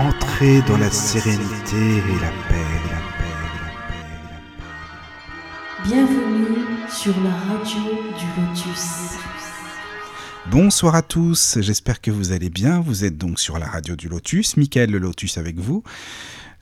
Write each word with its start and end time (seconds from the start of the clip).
Entrez 0.00 0.62
dans 0.66 0.78
la 0.78 0.90
sérénité 0.90 1.76
et 1.76 2.20
la 2.22 2.30
paix, 2.48 2.64
la 2.88 3.00
paix, 3.18 3.34
la 3.44 3.80
paix, 3.90 4.08
la 4.24 4.40
paix. 4.48 4.78
Bienvenue 5.84 6.88
sur 6.88 7.14
la 7.20 7.30
radio 7.30 7.82
du 8.18 8.24
Lotus. 8.40 9.18
Bonsoir 10.50 10.94
à 10.94 11.02
tous, 11.02 11.58
j'espère 11.60 12.00
que 12.00 12.10
vous 12.10 12.32
allez 12.32 12.48
bien. 12.48 12.80
Vous 12.80 13.04
êtes 13.04 13.18
donc 13.18 13.38
sur 13.38 13.58
la 13.58 13.66
radio 13.66 13.94
du 13.94 14.08
Lotus, 14.08 14.56
Michael 14.56 14.90
le 14.90 14.96
Lotus 14.96 15.36
avec 15.36 15.58
vous. 15.58 15.82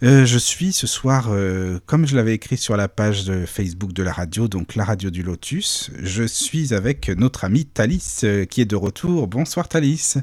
Euh, 0.02 0.26
je 0.26 0.38
suis 0.38 0.72
ce 0.72 0.88
soir, 0.88 1.28
euh, 1.28 1.78
comme 1.86 2.08
je 2.08 2.16
l'avais 2.16 2.34
écrit 2.34 2.56
sur 2.56 2.76
la 2.76 2.88
page 2.88 3.24
de 3.24 3.46
Facebook 3.46 3.92
de 3.92 4.02
la 4.02 4.12
radio, 4.12 4.48
donc 4.48 4.74
la 4.74 4.82
radio 4.84 5.10
du 5.10 5.22
Lotus, 5.22 5.92
je 6.02 6.24
suis 6.24 6.74
avec 6.74 7.08
notre 7.10 7.44
ami 7.44 7.66
Thalys 7.66 8.22
euh, 8.24 8.46
qui 8.46 8.62
est 8.62 8.64
de 8.64 8.74
retour. 8.74 9.28
Bonsoir 9.28 9.68
Thalys. 9.68 10.16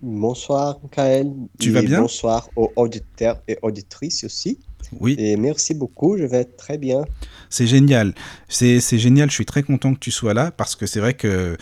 Bonsoir, 0.00 0.78
Michael. 0.82 1.32
Tu 1.58 1.70
vas 1.70 1.82
bien? 1.82 2.00
Bonsoir 2.00 2.48
aux 2.56 2.72
auditeurs 2.76 3.42
et 3.48 3.58
auditrices 3.62 4.24
aussi. 4.24 4.58
Oui, 5.00 5.16
Et 5.18 5.36
merci 5.36 5.74
beaucoup, 5.74 6.16
je 6.16 6.24
vais 6.24 6.44
très 6.44 6.78
bien. 6.78 7.04
c'est 7.50 7.66
génial. 7.66 8.14
C'est 8.48 8.80
génial, 8.80 9.28
je 9.28 9.34
suis 9.34 9.44
très 9.44 9.62
content 9.62 9.92
que 9.92 9.98
tu 9.98 10.10
sois 10.10 10.34
là 10.34 10.50
parce 10.50 10.76
que 10.76 10.86
c'est 10.86 11.00
vrai 11.00 11.14
que 11.14 11.56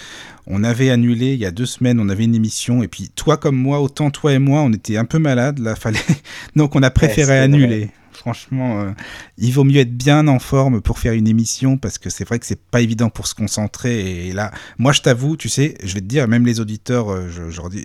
on 0.47 0.63
avait 0.63 0.91
annulé 0.91 1.33
il 1.33 1.41
y 1.41 1.47
a 1.47 1.51
deux 1.51 1.67
semaines, 1.67 1.99
on 1.99 2.09
avait 2.09 2.25
une 2.25 2.35
émission 2.35 2.83
et 2.83 2.89
puis 2.89 3.11
toi 3.17 3.37
comme 3.37 3.57
moi, 3.57 3.81
autant 3.81 4.11
toi 4.11 4.33
et 4.33 4.39
moi, 4.39 4.61
on 4.61 4.73
était 4.73 4.97
un 4.97 5.07
peu 5.07 5.19
malades, 5.19 5.59
là, 5.59 5.75
fallait... 5.75 5.99
donc 6.57 6.77
on 6.77 6.83
a 6.83 6.91
préféré 6.91 7.39
annuler. 7.39 7.91
Franchement, 8.17 8.81
euh, 8.81 8.91
il 9.39 9.53
vaut 9.53 9.65
mieux 9.65 9.81
être 9.81 9.97
bien 9.97 10.27
en 10.29 10.39
forme 10.39 10.81
pour 10.81 10.99
faire 10.99 11.13
une 11.13 11.29
émission 11.29 11.77
parce 11.79 11.99
que 11.99 12.11
c'est 12.11 12.25
vrai 12.25 12.39
que 12.39 12.47
c'est 12.47 12.61
pas 12.61 12.81
évident 12.81 13.11
pour 13.11 13.27
se 13.27 13.35
concentrer. 13.35 14.27
Et 14.29 14.33
là, 14.33 14.51
moi, 14.79 14.93
je 14.93 15.03
t'avoue, 15.03 15.37
tu 15.37 15.49
sais, 15.49 15.77
je 15.85 15.95
vais 15.95 16.01
te 16.01 16.07
dire, 16.07 16.27
même 16.29 16.47
les 16.47 16.61
auditeurs, 16.61 17.11
euh, 17.13 17.29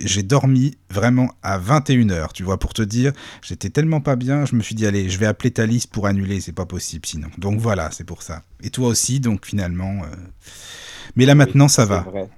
j'ai 0.04 0.22
dormi 0.22 0.76
vraiment 0.90 1.30
à 1.42 1.58
21h, 1.58 2.32
tu 2.32 2.42
vois, 2.42 2.58
pour 2.58 2.72
te 2.74 2.82
dire, 2.82 3.12
j'étais 3.42 3.70
tellement 3.70 4.00
pas 4.00 4.16
bien, 4.16 4.44
je 4.46 4.56
me 4.56 4.62
suis 4.62 4.74
dit, 4.74 4.86
allez, 4.86 5.08
je 5.10 5.18
vais 5.18 5.26
appeler 5.26 5.50
Thalys 5.50 5.86
pour 5.86 6.06
annuler, 6.06 6.40
c'est 6.40 6.52
pas 6.52 6.66
possible 6.66 7.06
sinon. 7.06 7.28
Donc 7.38 7.60
voilà, 7.60 7.90
c'est 7.90 8.04
pour 8.04 8.22
ça. 8.22 8.42
Et 8.62 8.70
toi 8.70 8.88
aussi, 8.88 9.20
donc 9.20 9.46
finalement. 9.46 10.02
euh, 10.04 10.16
Mais 11.16 11.26
là 11.26 11.34
maintenant, 11.34 11.68
ça 11.68 11.84
va. 11.84 12.00
vrai. 12.00 12.28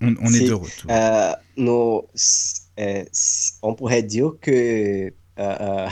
On, 0.00 0.14
on 0.20 0.32
est 0.32 0.38
Si, 0.40 0.44
de 0.46 0.52
retour. 0.52 0.90
Euh, 0.90 1.32
on 3.62 3.74
pourrait 3.74 4.02
dire 4.02 4.32
que 4.40 5.12
euh, 5.38 5.88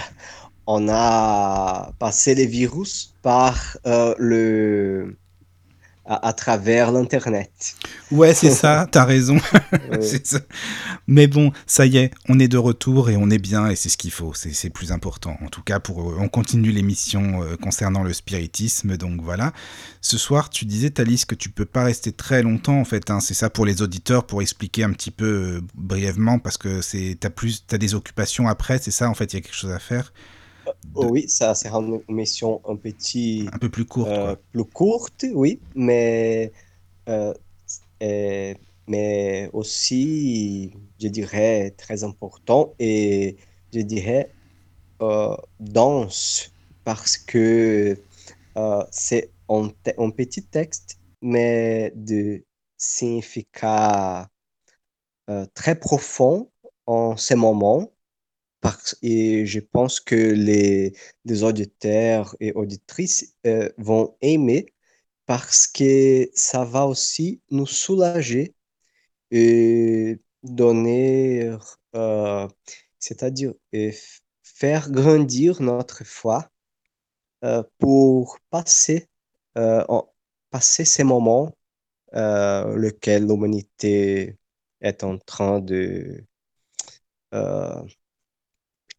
on 0.67 0.89
a 0.89 1.93
passé 1.99 2.35
le 2.35 2.45
virus 2.45 3.15
par 3.23 3.77
euh, 3.87 4.15
le 4.19 5.17
à, 6.07 6.29
à 6.29 6.33
travers 6.35 6.93
l'internet. 6.93 7.51
Ouais, 8.11 8.35
c'est 8.35 8.51
ça, 8.51 8.87
t'as 8.93 9.05
raison. 9.05 9.39
Oui. 9.91 9.99
C'est 10.03 10.27
ça. 10.27 10.41
Mais 11.07 11.27
bon, 11.27 11.53
ça 11.67 11.87
y 11.87 11.97
est, 11.99 12.11
on 12.29 12.39
est 12.39 12.49
de 12.49 12.57
retour 12.59 13.11
et 13.11 13.17
on 13.17 13.31
est 13.31 13.39
bien 13.39 13.69
et 13.69 13.77
c'est 13.77 13.89
ce 13.89 13.97
qu'il 13.97 14.11
faut, 14.11 14.33
c'est 14.35 14.71
plus 14.71 14.93
important. 14.93 15.37
En 15.43 15.49
tout 15.49 15.63
cas, 15.63 15.81
pour, 15.81 15.99
on 16.19 16.29
continue 16.29 16.71
l'émission 16.73 17.43
euh, 17.43 17.57
concernant 17.57 18.03
le 18.03 18.13
spiritisme, 18.13 18.97
donc 18.97 19.21
voilà. 19.23 19.53
Ce 20.01 20.19
soir, 20.19 20.51
tu 20.51 20.65
disais, 20.65 20.91
Thalys, 20.91 21.25
que 21.27 21.35
tu 21.35 21.49
peux 21.51 21.65
pas 21.67 21.85
rester 21.85 22.13
très 22.13 22.43
longtemps 22.43 22.79
en 22.81 22.85
fait. 22.85 23.11
hein. 23.11 23.21
C'est 23.21 23.35
ça 23.35 23.51
pour 23.51 23.65
les 23.67 23.83
auditeurs, 23.83 24.27
pour 24.27 24.43
expliquer 24.43 24.85
un 24.85 24.93
petit 24.93 25.11
peu 25.11 25.27
euh, 25.27 25.61
brièvement, 25.75 26.39
parce 26.39 26.59
que 26.59 26.81
t'as 27.15 27.31
plus, 27.31 27.65
t'as 27.67 27.79
des 27.79 27.95
occupations 27.95 28.49
après, 28.49 28.79
c'est 28.79 28.91
ça 28.91 29.09
en 29.09 29.15
fait, 29.15 29.33
il 29.33 29.37
y 29.37 29.39
a 29.39 29.43
quelque 29.43 29.57
chose 29.57 29.73
à 29.73 29.79
faire, 29.79 30.13
Oh 30.95 31.07
oui, 31.11 31.29
ça 31.29 31.55
sera 31.55 31.79
une 31.79 32.01
émission 32.09 32.61
un 32.67 32.77
petit 32.77 33.49
un 33.53 33.59
peu 33.59 33.69
plus 33.69 33.85
court. 33.85 34.07
euh, 34.07 34.37
plus 34.53 34.65
courte, 34.65 35.25
oui, 35.35 35.61
mais, 35.75 36.53
euh, 37.09 37.35
mais 38.87 39.51
aussi, 39.53 40.73
je 41.01 41.09
dirais, 41.09 41.73
très 41.77 42.05
important 42.05 42.75
et 42.79 43.37
je 43.73 43.81
dirais 43.81 44.31
euh, 45.03 45.37
dense 45.61 46.53
parce 46.85 47.17
que 47.17 47.97
c'est 48.91 49.31
un, 49.49 49.71
un 49.99 50.11
petit 50.11 50.43
texte, 50.45 50.99
mais 51.23 51.93
de 51.97 52.45
significat 52.77 54.29
très 55.55 55.79
profond 55.79 56.51
en 56.87 57.17
ce 57.17 57.35
moment. 57.35 57.94
Et 59.03 59.47
je 59.47 59.61
pense 59.61 60.01
que 60.01 60.15
les, 60.15 60.95
auditeurs 61.43 62.37
et 62.41 62.53
auditrices 62.53 63.35
euh, 63.47 63.69
vont 63.79 64.17
aimer 64.21 64.73
parce 65.27 65.67
que 65.67 66.31
ça 66.35 66.65
va 66.65 66.87
aussi 66.87 67.41
nous 67.51 67.67
soulager 67.67 68.55
et 69.31 70.21
donner, 70.43 71.57
euh, 71.97 72.49
c'est-à-dire 72.99 73.55
faire 74.43 74.91
grandir 74.91 75.63
notre 75.63 76.05
foi 76.05 76.51
euh, 77.45 77.63
pour 77.79 78.39
passer, 78.51 79.09
passer 79.55 80.85
ces 80.85 81.05
moments 81.05 81.55
euh, 82.15 82.79
lesquels 82.79 83.27
l'humanité 83.27 84.39
est 84.81 85.05
en 85.05 85.19
train 85.19 85.61
de, 85.61 86.25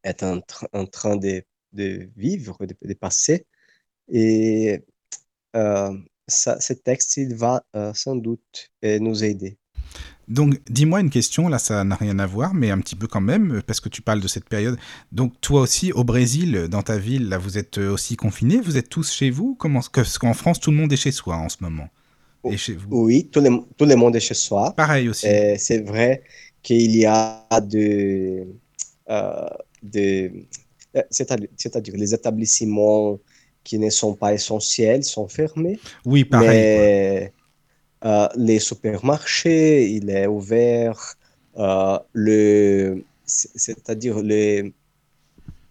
est 0.05 0.23
en, 0.23 0.37
tra- 0.37 0.69
en 0.73 0.85
train 0.85 1.17
de, 1.17 1.43
de 1.73 2.09
vivre, 2.15 2.57
de, 2.65 2.75
de 2.81 2.93
passer. 2.93 3.45
Et 4.09 4.83
euh, 5.55 5.91
ça, 6.27 6.59
ce 6.61 6.73
texte, 6.73 7.17
il 7.17 7.35
va 7.35 7.63
euh, 7.75 7.93
sans 7.93 8.15
doute 8.15 8.71
euh, 8.85 8.99
nous 8.99 9.23
aider. 9.23 9.57
Donc, 10.27 10.59
dis-moi 10.69 11.01
une 11.01 11.11
question, 11.11 11.47
là, 11.49 11.59
ça 11.59 11.83
n'a 11.83 11.95
rien 11.95 12.17
à 12.17 12.25
voir, 12.25 12.55
mais 12.55 12.71
un 12.71 12.79
petit 12.79 12.95
peu 12.95 13.05
quand 13.07 13.21
même, 13.21 13.61
parce 13.67 13.79
que 13.79 13.89
tu 13.89 14.01
parles 14.01 14.21
de 14.21 14.27
cette 14.27 14.49
période. 14.49 14.77
Donc, 15.11 15.39
toi 15.39 15.61
aussi, 15.61 15.91
au 15.91 16.03
Brésil, 16.03 16.67
dans 16.69 16.81
ta 16.81 16.97
ville, 16.97 17.29
là, 17.29 17.37
vous 17.37 17.59
êtes 17.59 17.77
aussi 17.77 18.15
confinés 18.15 18.59
Vous 18.59 18.77
êtes 18.77 18.89
tous 18.89 19.11
chez 19.11 19.29
vous? 19.29 19.55
Comment 19.55 19.81
Parce 19.93 20.17
qu'en 20.17 20.33
France, 20.33 20.59
tout 20.59 20.71
le 20.71 20.77
monde 20.77 20.91
est 20.91 20.97
chez 20.97 21.11
soi 21.11 21.35
en 21.35 21.49
ce 21.49 21.57
moment. 21.61 21.89
Et 22.49 22.57
chez 22.57 22.73
vous 22.73 22.87
Oui, 22.89 23.29
tout 23.31 23.39
le, 23.39 23.49
tout 23.77 23.85
le 23.85 23.95
monde 23.95 24.15
est 24.15 24.19
chez 24.19 24.33
soi. 24.33 24.73
Pareil 24.75 25.09
aussi. 25.09 25.27
C'est 25.57 25.81
vrai 25.85 26.23
qu'il 26.63 26.95
y 26.95 27.05
a 27.05 27.47
de, 27.61 28.47
euh, 29.09 29.47
de, 29.93 30.31
euh, 30.95 31.03
c'est-à-dire, 31.09 31.95
les 32.03 32.13
établissements 32.13 33.19
qui 33.63 33.77
ne 33.79 33.89
sont 33.89 34.13
pas 34.13 34.31
essentiels 34.33 35.03
sont 35.03 35.27
fermés. 35.27 35.79
Oui, 36.05 36.23
pareil. 36.25 36.47
Mais 36.47 37.33
euh, 38.05 38.27
les 38.35 38.59
supermarchés, 38.59 39.89
il 39.97 40.09
est 40.09 40.27
ouvert. 40.27 40.99
euh, 41.57 41.97
le, 42.11 43.01
c'est- 43.25 43.51
c'est-à-dire 43.55 44.17
les, 44.21 44.73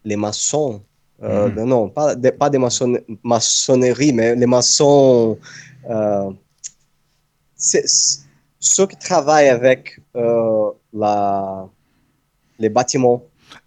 les 0.02 0.16
maçons, 0.16 0.80
euh, 1.22 1.48
Mhm. 1.50 1.64
non, 1.72 1.82
pas, 1.90 2.14
des- 2.16 2.32
pas 2.32 2.48
des 2.48 2.56
maçonne- 2.56 3.02
maçonneries, 3.22 4.14
mais 4.14 4.34
les 4.34 4.46
maçons, 4.46 5.38
c'est- 7.54 7.84
ceux 8.58 8.86
qui 8.86 8.96
travaillent 8.96 9.50
avec 9.50 10.00
la, 10.92 11.68
les 12.58 12.70
bâtiments. 12.70 13.22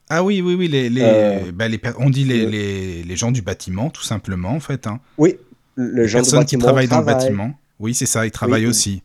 Ah 0.09 0.23
oui, 0.23 0.41
oui, 0.41 0.55
oui, 0.55 0.67
les, 0.67 0.89
les, 0.89 1.01
Euh, 1.03 1.51
bah, 1.53 1.67
les 1.67 1.79
on 1.99 2.09
dit 2.09 2.23
les, 2.23 2.43
le- 2.45 2.49
les, 2.49 3.03
les 3.03 3.15
gens 3.17 3.31
du 3.31 3.41
bâtiment, 3.41 3.89
tout 3.89 4.03
simplement, 4.03 4.51
en 4.51 4.59
fait. 4.59 4.87
Hein. 4.87 4.99
Oui, 5.17 5.35
le 5.75 6.03
Les 6.03 6.07
gens 6.07 6.19
du 6.19 6.23
personnes 6.23 6.45
qui 6.45 6.57
travaillent 6.57 6.87
dans 6.87 6.99
le 6.99 7.05
bâtiment. 7.05 7.53
Oui, 7.79 7.93
c'est 7.93 8.05
ça, 8.05 8.25
ils 8.25 8.31
travaillent 8.31 8.63
il- 8.63 8.67
aussi. 8.69 9.03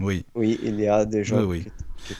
Oui. 0.00 0.24
Oui, 0.34 0.58
il 0.62 0.78
y 0.80 0.86
a 0.88 1.04
des 1.04 1.24
gens 1.24 1.38
Oui, 1.44 1.44
qui. 1.44 1.70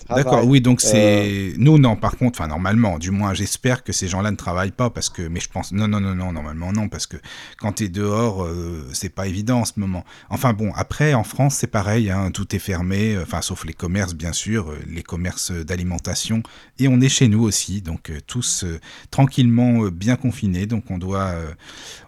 D'accord, 0.08 0.46
oui, 0.46 0.60
donc 0.60 0.80
Euh, 0.84 0.88
c'est... 0.88 1.54
Nous, 1.58 1.78
non, 1.78 1.96
par 1.96 2.16
contre, 2.16 2.40
enfin, 2.40 2.48
normalement, 2.48 2.98
du 2.98 3.10
moins, 3.10 3.34
j'espère 3.34 3.84
que 3.84 3.92
ces 3.92 4.08
gens-là 4.08 4.30
ne 4.30 4.36
travaillent 4.36 4.70
pas, 4.72 4.90
parce 4.90 5.08
que... 5.08 5.22
Mais 5.22 5.40
je 5.40 5.48
pense... 5.48 5.72
Non, 5.72 5.88
non, 5.88 6.00
non, 6.00 6.14
non, 6.14 6.32
normalement, 6.32 6.72
non, 6.72 6.88
parce 6.88 7.06
que 7.06 7.16
quand 7.58 7.72
t'es 7.72 7.88
dehors, 7.88 8.44
euh, 8.44 8.88
c'est 8.92 9.08
pas 9.08 9.26
évident 9.26 9.60
en 9.60 9.64
ce 9.64 9.72
moment. 9.76 10.04
Enfin 10.30 10.52
bon, 10.52 10.72
après, 10.74 11.14
en 11.14 11.24
France, 11.24 11.56
c'est 11.56 11.66
pareil, 11.66 12.10
hein, 12.10 12.30
tout 12.32 12.54
est 12.54 12.58
fermé, 12.58 13.14
euh, 13.14 13.22
enfin, 13.22 13.40
sauf 13.42 13.64
les 13.64 13.72
commerces, 13.74 14.14
bien 14.14 14.32
sûr, 14.32 14.70
euh, 14.70 14.78
les 14.88 15.02
commerces 15.02 15.50
d'alimentation, 15.50 16.42
et 16.78 16.88
on 16.88 17.00
est 17.00 17.08
chez 17.08 17.28
nous 17.28 17.42
aussi, 17.42 17.80
donc 17.82 18.10
euh, 18.10 18.20
tous 18.26 18.64
euh, 18.64 18.80
tranquillement 19.10 19.84
euh, 19.84 19.90
bien 19.90 20.16
confinés, 20.16 20.66
donc 20.66 20.90
on 20.90 20.98
doit, 20.98 21.28
euh, 21.28 21.52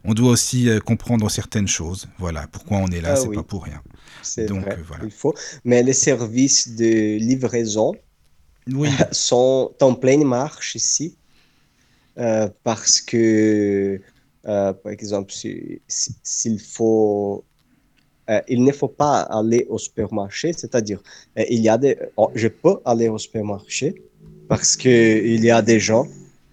on 0.05 0.15
doit 0.15 0.31
aussi 0.31 0.69
euh, 0.69 0.81
comprendre 0.81 1.31
certaines 1.31 1.69
choses. 1.69 2.09
Voilà, 2.19 2.47
pourquoi 2.51 2.79
on 2.79 2.89
est 2.89 3.01
là, 3.01 3.13
Ah 3.13 3.17
c'est 3.17 3.29
oui. 3.29 3.37
pas 3.37 3.43
pour 3.43 3.65
rien. 3.65 3.81
C'est 4.27 4.49
Donc, 4.49 4.59
vrai, 4.59 4.77
euh, 4.79 4.83
voilà. 4.83 5.07
il 5.07 5.13
faut. 5.13 5.35
Mais 5.65 5.83
les 5.83 5.93
services 5.95 6.69
de 6.77 7.17
livraison 7.19 8.03
Oui, 8.73 8.91
sont 9.13 9.75
en 9.83 9.95
pleine 9.95 10.25
marche 10.25 10.75
ici 10.77 11.19
euh, 12.19 12.49
parce 12.63 13.01
que, 13.01 14.01
euh, 14.47 14.73
par 14.73 14.93
exemple, 14.93 15.33
si- 15.33 15.83
si- 15.89 16.17
s'il 16.23 16.61
faut, 16.61 17.47
euh, 18.31 18.43
il 18.49 18.65
ne 18.65 18.73
faut 18.73 18.89
pas 18.89 19.21
aller 19.23 19.67
au 19.71 19.79
supermarché, 19.79 20.53
c'est-à-dire, 20.55 21.03
euh, 21.39 21.45
il 21.51 21.61
y 21.63 21.69
a 21.69 21.79
des, 21.79 21.99
oh, 22.17 22.31
je 22.35 22.49
peux 22.49 22.79
aller 22.85 23.09
au 23.09 23.19
supermarché 23.19 23.97
parce 24.49 24.77
que 24.77 24.89
il 25.27 25.45
y 25.45 25.51
a 25.51 25.63
des 25.63 25.81
gens, 25.81 26.07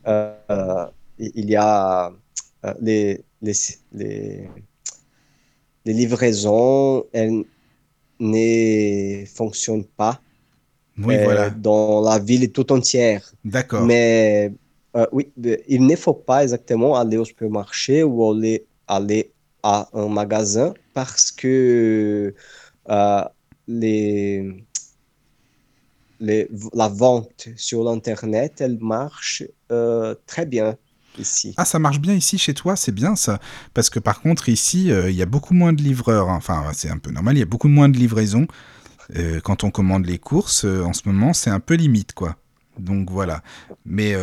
euh, 0.08 0.88
il 1.20 1.50
y 1.50 1.56
a 1.56 2.12
les, 2.82 3.26
les, 3.42 3.54
les, 3.94 4.50
les 5.86 5.94
livraisons, 5.94 7.06
elles 7.14 7.44
ne 8.24 9.26
fonctionnent 9.26 9.86
pas 9.86 10.22
oui, 10.98 11.16
euh, 11.16 11.24
voilà. 11.24 11.50
dans 11.50 12.02
la 12.02 12.20
ville 12.20 12.52
tout 12.52 12.72
entière. 12.72 13.34
D'accord. 13.44 13.82
Mais 13.84 14.54
euh, 14.96 15.06
oui, 15.12 15.32
il 15.68 15.86
ne 15.86 15.96
faut 15.96 16.14
pas 16.14 16.44
exactement 16.44 16.96
aller 16.96 17.18
au 17.18 17.26
supermarché 17.26 18.04
ou 18.04 18.30
aller, 18.30 18.66
aller 18.88 19.32
à 19.64 19.90
un 19.94 20.08
magasin 20.08 20.74
parce 20.94 21.32
que 21.32 22.34
euh, 22.90 23.24
les, 23.68 24.66
les, 26.20 26.48
la 26.74 26.88
vente 26.90 27.48
sur 27.56 27.84
l'Internet, 27.84 28.62
elle 28.62 28.78
marche 28.80 29.44
très 30.28 30.46
bien 30.46 30.78
ici. 31.18 31.54
Ah, 31.58 31.66
ça 31.66 31.80
marche 31.80 32.00
bien 32.00 32.14
ici 32.14 32.38
chez 32.38 32.54
toi, 32.54 32.76
c'est 32.76 32.92
bien 32.92 33.16
ça. 33.16 33.40
Parce 33.74 33.90
que 33.90 34.00
par 34.00 34.22
contre, 34.22 34.50
ici, 34.50 34.92
euh, 34.92 35.10
il 35.10 35.16
y 35.16 35.22
a 35.22 35.26
beaucoup 35.26 35.54
moins 35.54 35.74
de 35.74 35.82
livreurs. 35.82 36.30
hein. 36.30 36.36
Enfin, 36.38 36.66
c'est 36.74 36.90
un 36.90 36.98
peu 36.98 37.12
normal, 37.12 37.36
il 37.36 37.40
y 37.40 37.44
a 37.44 37.48
beaucoup 37.48 37.68
moins 37.68 37.90
de 37.90 37.98
livraisons. 37.98 38.48
Euh, 39.16 39.40
quand 39.42 39.64
on 39.64 39.72
commande 39.72 40.06
les 40.06 40.18
courses, 40.18 40.66
euh, 40.66 40.84
en 40.84 40.94
ce 40.94 41.02
moment, 41.06 41.34
c'est 41.34 41.50
un 41.50 41.60
peu 41.60 41.76
limite, 41.76 42.14
quoi. 42.14 42.36
Donc 42.80 43.12
voilà. 43.12 43.44
Mais, 43.86 44.16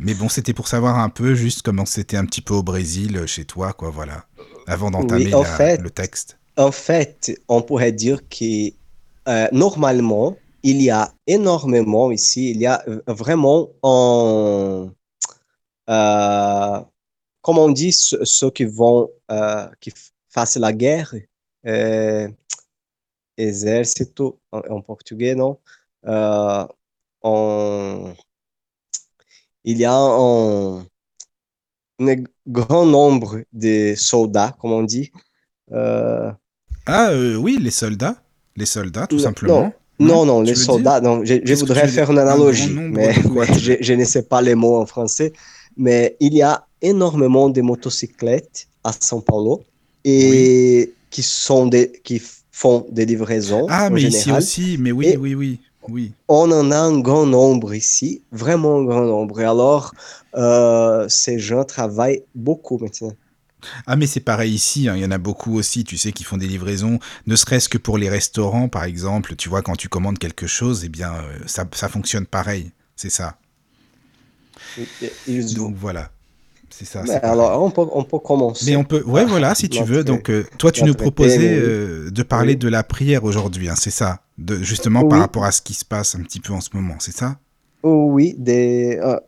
mais 0.00 0.14
bon, 0.14 0.30
c'était 0.30 0.54
pour 0.54 0.66
savoir 0.66 0.98
un 0.98 1.10
peu 1.10 1.34
juste 1.34 1.60
comment 1.60 1.84
c'était 1.84 2.16
un 2.16 2.24
petit 2.24 2.40
peu 2.40 2.54
au 2.54 2.62
Brésil, 2.62 3.24
chez 3.26 3.44
toi, 3.44 3.74
quoi, 3.74 3.90
voilà. 3.90 4.24
Avant 4.66 4.90
d'entamer 4.90 5.34
Oui, 5.34 5.76
le 5.82 5.90
texte. 5.90 6.38
En 6.56 6.72
fait, 6.72 7.38
on 7.48 7.60
pourrait 7.60 7.92
dire 7.92 8.20
que 8.30 8.72
normalement, 9.52 10.36
il 10.62 10.82
y 10.82 10.90
a 10.90 11.12
énormément 11.26 12.10
ici, 12.10 12.50
il 12.50 12.60
y 12.60 12.66
a 12.66 12.82
vraiment 13.06 13.68
en, 13.82 14.86
euh, 14.86 14.86
comme 15.88 17.58
on 17.58 17.70
dit, 17.70 17.92
ceux, 17.92 18.24
ceux 18.24 18.50
qui 18.50 18.64
vont, 18.64 19.10
euh, 19.30 19.66
qui 19.80 19.92
fassent 20.28 20.56
la 20.56 20.72
guerre, 20.72 21.14
euh, 21.66 22.28
exército 23.36 24.38
en, 24.52 24.60
en 24.70 24.80
portugais, 24.82 25.34
non? 25.34 25.58
Euh, 26.06 26.66
en- 27.22 28.12
il 29.64 29.78
y 29.78 29.84
a 29.84 29.92
un, 29.94 30.80
un 32.00 32.24
grand 32.46 32.86
nombre 32.86 33.40
de 33.52 33.94
soldats, 33.96 34.54
comme 34.60 34.72
on 34.72 34.82
dit. 34.82 35.10
Euh, 35.72 36.30
Ah, 36.86 37.10
euh, 37.10 37.36
oui, 37.36 37.58
les 37.60 37.70
soldats. 37.70 38.16
Les 38.56 38.66
soldats, 38.66 39.06
tout 39.06 39.16
Non, 39.16 39.22
simplement. 39.22 39.72
Non, 40.00 40.24
non, 40.24 40.42
les 40.42 40.54
soldats, 40.54 41.00
non, 41.00 41.24
je, 41.24 41.54
voudrais 41.54 41.88
faire 41.88 42.10
une 42.10 42.18
analogie, 42.18 42.72
mais, 42.72 43.12
je 43.80 43.92
ne 43.94 44.04
sais 44.04 44.22
pas 44.22 44.40
les 44.42 44.54
mots 44.54 44.76
en 44.76 44.86
français. 44.86 45.32
Mais 45.78 46.16
il 46.20 46.34
y 46.34 46.42
a 46.42 46.66
énormément 46.82 47.48
de 47.48 47.60
motocyclettes 47.62 48.68
à 48.84 48.90
São 48.90 49.22
Paulo 49.22 49.62
et 50.04 50.92
qui 51.10 51.22
sont 51.22 51.66
des, 51.66 51.92
qui 52.04 52.20
font 52.50 52.86
des 52.90 53.06
livraisons 53.06 53.66
Ah, 53.68 53.86
en 53.86 53.90
mais 53.90 54.02
ici 54.02 54.30
aussi, 54.32 54.76
mais 54.78 54.92
oui, 54.92 55.06
Et- 55.06 55.16
oui, 55.16 55.34
oui, 55.34 55.60
oui. 55.88 56.12
On 56.28 56.50
en 56.52 56.70
a 56.70 56.76
un 56.78 56.98
grand 57.00 57.26
nombre 57.26 57.74
ici, 57.74 58.22
vraiment 58.32 58.78
un 58.78 58.84
grand 58.84 59.04
nombre. 59.04 59.40
Et 59.40 59.44
alors, 59.44 59.94
euh, 60.34 61.06
ces 61.08 61.38
gens 61.38 61.64
travaillent 61.64 62.22
beaucoup 62.34 62.78
maintenant. 62.78 63.12
Ah, 63.86 63.96
mais 63.96 64.06
c'est 64.06 64.20
pareil 64.20 64.52
ici, 64.54 64.88
hein, 64.88 64.94
il 64.96 65.02
y 65.02 65.04
en 65.04 65.10
a 65.10 65.18
beaucoup 65.18 65.56
aussi, 65.56 65.82
tu 65.84 65.96
sais, 65.96 66.12
qui 66.12 66.22
font 66.24 66.36
des 66.36 66.46
livraisons, 66.46 67.00
ne 67.26 67.34
serait-ce 67.36 67.68
que 67.68 67.78
pour 67.78 67.98
les 67.98 68.08
restaurants, 68.08 68.68
par 68.68 68.84
exemple. 68.84 69.34
Tu 69.36 69.48
vois, 69.48 69.62
quand 69.62 69.76
tu 69.76 69.88
commandes 69.88 70.18
quelque 70.18 70.46
chose, 70.46 70.84
eh 70.84 70.88
bien, 70.88 71.12
euh, 71.14 71.38
ça, 71.46 71.64
ça 71.72 71.88
fonctionne 71.88 72.26
pareil. 72.26 72.70
C'est 72.94 73.10
ça. 73.10 73.36
Donc 75.56 75.74
voilà. 75.76 76.10
C'est 76.70 76.84
ça. 76.84 77.02
Mais 77.06 77.14
alors, 77.14 77.62
on 77.62 77.70
peut, 77.70 77.86
on 77.92 78.04
peut 78.04 78.18
commencer. 78.18 78.66
Mais 78.66 78.76
on 78.76 78.84
peut, 78.84 79.02
ouais, 79.04 79.24
voilà, 79.24 79.54
si 79.54 79.68
tu 79.68 79.82
veux. 79.82 80.04
Donc, 80.04 80.28
euh, 80.30 80.44
toi, 80.58 80.70
tu 80.70 80.84
nous 80.84 80.94
proposais 80.94 81.56
euh, 81.58 82.10
de 82.10 82.22
parler 82.22 82.52
Oui. 82.52 82.56
de 82.58 82.68
la 82.68 82.82
prière 82.84 83.24
aujourd'hui, 83.24 83.68
hein, 83.70 83.74
c'est 83.76 83.90
ça? 83.90 84.20
De, 84.36 84.62
Justement 84.62 85.08
par 85.08 85.18
rapport 85.20 85.44
à 85.44 85.50
ce 85.52 85.62
qui 85.62 85.74
se 85.74 85.84
passe 85.84 86.14
un 86.14 86.20
petit 86.22 86.40
peu 86.40 86.52
en 86.52 86.60
ce 86.60 86.68
moment, 86.74 86.94
c'est 87.00 87.16
ça? 87.16 87.38
Oui, 87.82 88.34
des, 88.38 88.98
euh, 89.02 89.18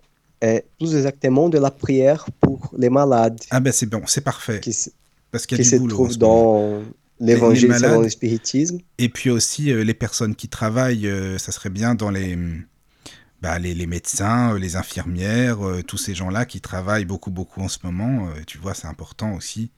euh, 0.45 0.61
plus 0.79 0.95
exactement 0.95 1.49
de 1.49 1.59
la 1.59 1.71
prière 1.71 2.27
pour 2.41 2.71
les 2.77 2.91
malades 2.91 3.41
Ah, 3.51 3.59
ben 3.61 3.73
c'est 3.73 3.87
bon, 3.87 4.03
c'est 4.07 4.21
parfait. 4.21 4.61
qui, 4.61 4.73
se- 4.75 4.91
Parce 5.33 5.47
qu'il 5.47 5.59
y 5.59 5.63
qui 5.63 5.67
a 5.67 5.71
se 5.71 5.77
du 5.77 5.81
boulot 5.81 5.95
trouvent 5.95 6.13
ce 6.13 6.19
moment. 6.19 6.69
dans 6.79 6.83
l'évangile 7.21 7.75
selon 7.75 8.03
le 8.03 8.09
spiritisme. 8.11 8.79
Et 8.99 9.09
puis 9.09 9.31
aussi, 9.31 9.73
les 9.73 9.95
personnes 9.95 10.35
qui 10.35 10.49
travaillent, 10.49 11.11
ça 11.39 11.53
serait 11.53 11.71
bien 11.71 11.95
dans 11.95 12.11
les, 12.11 12.37
bah, 13.43 13.59
les, 13.59 13.75
les 13.75 13.87
médecins, 13.87 14.55
euh, 14.55 14.59
les 14.59 14.77
infirmières, 14.77 15.67
euh, 15.67 15.83
tous 15.83 15.99
ces 15.99 16.15
gens-là 16.15 16.47
qui 16.47 16.61
travaillent 16.61 17.05
beaucoup, 17.05 17.31
beaucoup 17.31 17.61
en 17.63 17.69
ce 17.69 17.79
moment. 17.85 18.29
euh, 18.29 18.43
tu 18.47 18.59
vois, 18.59 18.75
c'est 18.75 18.87
important 18.89 19.35
aussi. 19.35 19.71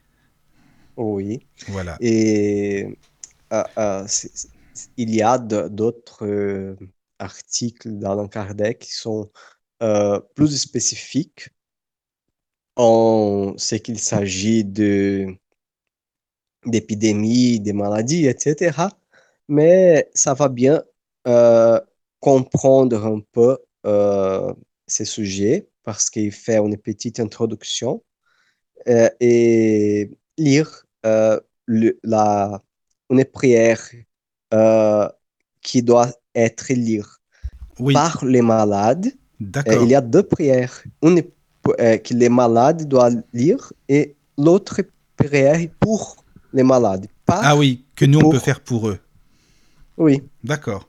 Oui. 0.97 1.47
Voilà. 1.69 2.01
Et 2.01 2.99
il 4.97 5.15
y 5.15 5.23
a 5.23 5.39
d'autres 5.39 6.77
articles 7.19 7.91
d'Alain 7.99 8.29
Kardec 8.29 8.81
qui 8.81 8.93
sont 8.93 9.31
euh, 9.83 10.21
plus 10.35 10.57
spécifiques 10.61 11.51
en 12.77 13.55
ce 13.57 13.77
qu'il 13.77 13.99
s'agit 13.99 14.63
de 14.65 15.35
d'épidémies, 16.67 17.61
des 17.61 17.73
maladies, 17.73 18.27
etc. 18.27 18.91
Mais 19.49 20.11
ça 20.15 20.35
va 20.35 20.49
bien 20.49 20.83
euh, 21.27 21.81
comprendre 22.23 23.05
un 23.05 23.21
peu 23.33 23.59
euh, 23.87 24.55
ces 24.87 25.05
sujets 25.05 25.69
parce 25.83 26.09
qu'il 26.09 26.31
fait 26.33 26.59
une 26.59 26.79
petite 26.79 27.19
introduction 27.21 28.03
euh, 28.89 29.11
et 29.21 30.11
lire 30.39 30.71
euh, 31.05 31.39
le- 31.67 31.99
la, 32.05 32.63
une 33.11 33.25
prière 33.25 33.83
euh, 34.55 35.09
qui 35.61 35.83
doit 35.83 36.11
être 36.35 36.73
lue 36.73 37.03
Oui, 37.81 37.95
par 37.95 38.25
les 38.25 38.43
malades. 38.43 39.09
Il 39.67 39.91
y 39.91 39.95
a 39.95 40.01
deux 40.01 40.23
prières. 40.23 40.83
Une 41.03 41.23
que 41.65 42.15
les 42.15 42.29
malades 42.29 42.89
doivent 42.89 43.23
lire 43.33 43.73
et 43.89 44.17
l'autre 44.39 44.81
prière 45.17 45.61
pour 45.81 46.25
les 46.53 46.63
malades. 46.63 47.07
Pas, 47.27 47.41
Ah 47.43 47.57
oui, 47.57 47.85
que 47.97 48.05
nous, 48.05 48.21
on 48.21 48.31
peut 48.31 48.39
faire 48.39 48.61
pour 48.61 48.89
eux. 48.89 48.99
Oui. 49.97 50.23
D'accord. 50.45 50.89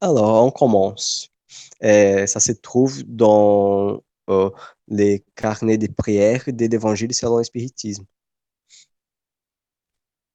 Alors, 0.00 0.44
on 0.44 0.50
commence. 0.50 1.28
Euh, 1.82 2.26
ça 2.26 2.40
se 2.40 2.52
trouve 2.52 3.02
dans 3.04 4.02
euh, 4.30 4.50
les 4.86 5.24
carnets 5.34 5.78
de 5.78 5.88
prières 5.88 6.44
de 6.46 6.66
l'Évangile 6.66 7.12
selon 7.14 7.38
le 7.38 7.44
spiritisme. 7.44 8.04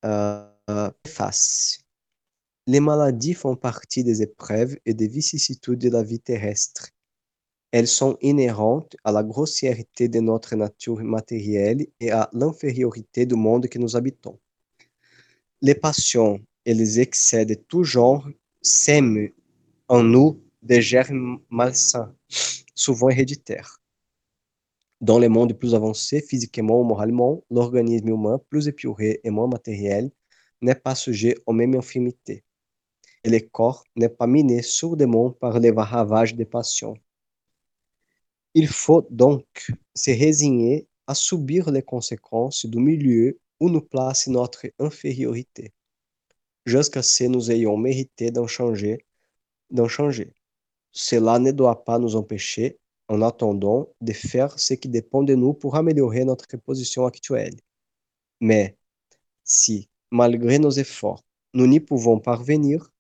Euh, 0.06 0.50
préface. 1.04 1.80
Les 2.68 2.80
maladies 2.80 3.34
font 3.34 3.56
partie 3.56 4.04
des 4.04 4.22
épreuves 4.22 4.78
et 4.86 4.94
des 4.94 5.08
vicissitudes 5.08 5.80
de 5.80 5.90
la 5.90 6.04
vie 6.04 6.20
terrestre. 6.20 6.90
Elles 7.72 7.88
sont 7.88 8.18
inhérentes 8.22 8.96
à 9.04 9.12
la 9.12 9.24
grossièreté 9.24 10.08
de 10.10 10.20
notre 10.20 10.56
nature 10.56 11.02
matérielle 11.04 11.88
et 12.00 12.12
à 12.12 12.30
l'infériorité 12.34 13.26
du 13.26 13.36
monde 13.36 13.68
que 13.68 13.80
nous 13.80 13.96
habitons. 13.96 14.40
Les 15.62 15.76
passions 15.76 16.40
et 16.66 16.74
les 16.74 17.00
excès 17.00 17.46
de 17.46 17.56
tout 17.56 17.84
genre 17.84 18.28
sèment 18.62 19.30
en 19.94 20.02
nous 20.02 20.42
des 20.64 20.82
germes 20.82 21.38
malsains, 21.52 22.16
souvent 22.74 23.10
héréditaires. 23.10 23.80
Dans 25.02 25.20
les 25.20 25.30
mondes 25.30 25.54
plus 25.54 25.76
avancés, 25.76 26.20
physiquement 26.20 26.82
ou 26.82 26.84
moralement, 26.84 27.44
l'organisme 27.52 28.10
humain, 28.10 28.42
plus 28.50 28.68
épuré 28.68 29.22
et 29.24 29.30
moins 29.30 29.48
matériel, 29.48 30.10
n'est 30.64 30.74
pas 30.74 30.96
sujet 30.96 31.36
aux 31.46 31.54
mêmes 31.54 31.76
infirmités. 31.76 32.44
Et 33.24 33.30
le 33.30 33.40
corps 33.42 33.84
n'est 33.96 34.10
pas 34.10 34.26
miné 34.26 34.64
sourdement 34.64 35.30
par 35.30 35.60
les 35.60 35.70
ravages 35.70 36.34
des 36.34 36.46
passions. 36.46 36.96
Il 38.56 38.68
faut 38.68 39.06
donc 39.12 39.46
se 39.94 40.10
résigner 40.10 40.88
à 41.06 41.14
subir 41.14 41.70
les 41.70 41.84
conséquences 41.84 42.66
du 42.66 42.80
milieu 42.80 43.40
où 43.60 43.70
nous 43.70 43.82
place 43.82 44.26
notre 44.26 44.66
infériorité, 44.80 45.72
jusqu'à 46.66 47.04
ce 47.04 47.26
que 47.26 47.30
nous 47.30 47.52
ayons 47.52 47.78
mérité 47.78 48.32
d'en 48.32 48.48
changer, 48.48 49.06
d'en 49.74 49.90
changer. 49.90 50.34
Cela 50.94 51.40
ne 51.40 51.52
doit 51.52 51.84
pas 51.84 52.00
nous 52.00 52.16
empêcher, 52.16 52.80
en 53.10 53.22
attendant, 53.22 53.90
de 54.00 54.14
faire 54.14 54.58
ce 54.58 54.76
qui 54.76 54.88
dépend 54.88 55.24
de 55.24 55.36
nous 55.36 55.54
pour 55.54 55.76
améliorer 55.76 56.24
notre 56.24 56.56
position 56.58 57.06
actuelle. 57.06 57.56
Mais 58.40 58.78
si, 59.44 59.90
malgré 60.12 60.60
nos 60.60 60.72
efforts, 60.72 61.24
nous 61.54 61.68
n'y 61.68 61.80
pouvons 61.80 62.20
parvenir, 62.20 62.92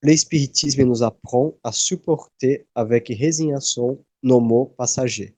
le 0.00 0.16
spiritisme 0.16 0.82
nous 0.82 1.02
apprend 1.02 1.54
à 1.62 1.70
supporter 1.70 2.66
avec 2.74 3.08
résignation 3.08 4.04
nos 4.22 4.40
maux 4.40 4.74
passagers. 4.76 5.36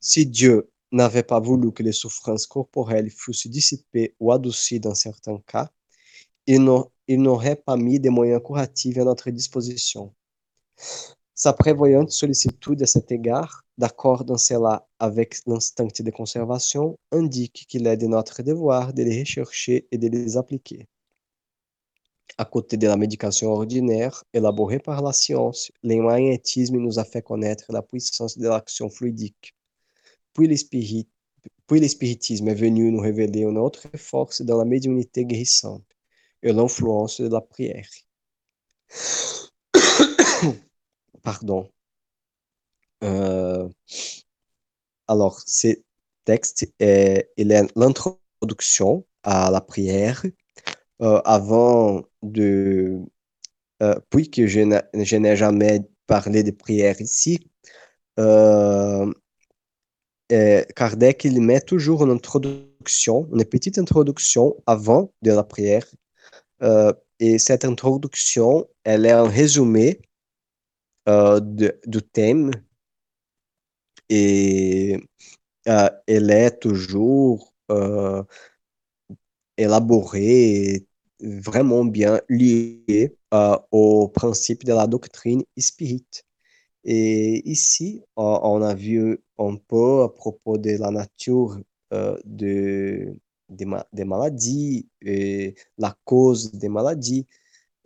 Si 0.00 0.24
Dieu 0.24 0.70
n'avait 0.92 1.22
pas 1.22 1.40
voulu 1.40 1.72
que 1.72 1.82
les 1.82 1.92
souffrances 1.92 2.46
corporelles 2.46 3.10
fussent 3.10 3.46
dissipées 3.46 4.14
ou 4.18 4.32
adoucies 4.32 4.80
dans 4.80 4.94
certains 4.94 5.38
cas, 5.46 5.70
il 6.46 6.64
il 7.12 7.22
n'aurait 7.22 7.56
pas 7.56 7.76
mis 7.76 7.98
des 7.98 8.08
moyens 8.08 8.40
curatifs 8.40 8.96
à 8.98 9.02
notre 9.02 9.30
disposition. 9.30 10.14
Sa 11.34 11.52
prévoyante 11.52 12.12
sollicitude 12.12 12.80
à 12.84 12.86
cet 12.86 13.10
égard, 13.10 13.64
d'accord 13.76 14.24
dans 14.24 14.38
cela 14.38 14.86
avec 15.00 15.44
l'instinct 15.44 15.88
de 15.98 16.10
conservation, 16.12 16.96
indique 17.10 17.66
qu'il 17.68 17.88
est 17.88 17.96
de 17.96 18.06
notre 18.06 18.44
devoir 18.44 18.94
de 18.94 19.02
les 19.02 19.18
rechercher 19.18 19.88
et 19.90 19.98
de 19.98 20.06
les 20.06 20.36
appliquer. 20.36 20.86
à 22.38 22.44
côté 22.44 22.76
de 22.76 22.86
la 22.86 22.96
médication 22.96 23.50
ordinaire 23.50 24.22
élaborée 24.32 24.78
par 24.78 25.02
la 25.02 25.12
science, 25.12 25.72
l'emagnétisme 25.82 26.76
nous 26.76 27.00
a 27.00 27.04
fait 27.04 27.22
connaître 27.22 27.72
la 27.72 27.82
puissance 27.82 28.38
de 28.38 28.46
l'action 28.46 28.88
fluidique. 28.88 29.56
Puis 30.32 30.46
l'espiritisme 30.46 32.48
est 32.48 32.54
venu 32.54 32.92
nous 32.92 33.00
révéler 33.00 33.40
une 33.40 33.58
autre 33.58 33.88
force 33.96 34.42
dans 34.42 34.58
la 34.58 34.64
médiumnité 34.64 35.24
guérissante 35.24 35.82
et 36.42 36.52
l'influence 36.52 37.20
de 37.20 37.28
la 37.28 37.40
prière. 37.40 37.88
Pardon. 41.22 41.70
Euh, 43.04 43.68
alors, 45.08 45.40
ce 45.46 45.68
texte 46.24 46.72
est, 46.78 47.30
il 47.36 47.52
est 47.52 47.66
l'introduction 47.76 49.06
à 49.22 49.50
la 49.50 49.60
prière 49.60 50.24
euh, 51.02 51.20
avant 51.24 52.02
de... 52.22 53.00
Euh, 53.82 53.94
je 54.12 55.16
n'ai 55.16 55.36
jamais 55.36 55.80
parlé 56.06 56.42
de 56.42 56.50
prière 56.50 57.00
ici, 57.00 57.38
euh, 60.32 60.62
Kardec 60.76 61.24
il 61.24 61.40
met 61.40 61.60
toujours 61.60 62.04
une 62.04 62.10
introduction, 62.10 63.28
une 63.32 63.44
petite 63.44 63.78
introduction 63.78 64.56
avant 64.66 65.12
de 65.22 65.32
la 65.32 65.42
prière. 65.42 65.86
Et 66.62 67.38
cette 67.38 67.64
introduction, 67.64 68.68
elle 68.84 69.06
est 69.06 69.10
un 69.10 69.28
résumé 69.28 70.00
de, 71.06 71.80
du 71.86 72.02
thème 72.02 72.50
et 74.08 74.98
elle 75.64 76.30
est 76.30 76.58
toujours 76.60 77.54
élaborée 79.56 80.86
vraiment 81.22 81.84
bien 81.84 82.20
lié 82.28 83.16
euh, 83.34 83.56
au 83.70 84.08
principe 84.08 84.64
de 84.64 84.72
la 84.72 84.86
doctrine 84.86 85.42
spirit. 85.58 86.06
Et 86.84 87.48
ici, 87.48 88.02
on 88.16 88.62
a 88.62 88.74
vu 88.74 89.18
un 89.38 89.56
peu 89.56 90.02
à 90.02 90.08
propos 90.08 90.56
de 90.58 90.70
la 90.78 90.90
nature 90.90 91.58
euh, 91.92 92.18
de, 92.24 93.14
des, 93.50 94.04
maladies 94.04 94.88
et 95.02 95.54
la 95.78 95.96
cause 96.04 96.52
des 96.52 96.68
maladies. 96.68 97.26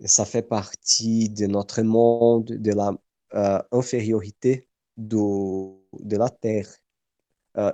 Ça 0.05 0.25
fait 0.25 0.43
partie 0.43 1.29
de 1.31 1.47
notre 1.47 1.83
monde, 1.83 2.47
de 2.47 2.73
la 2.73 2.93
euh, 3.35 3.63
infériorité 3.73 4.69
de 4.97 6.17
la 6.17 6.31
Terre 6.31 6.69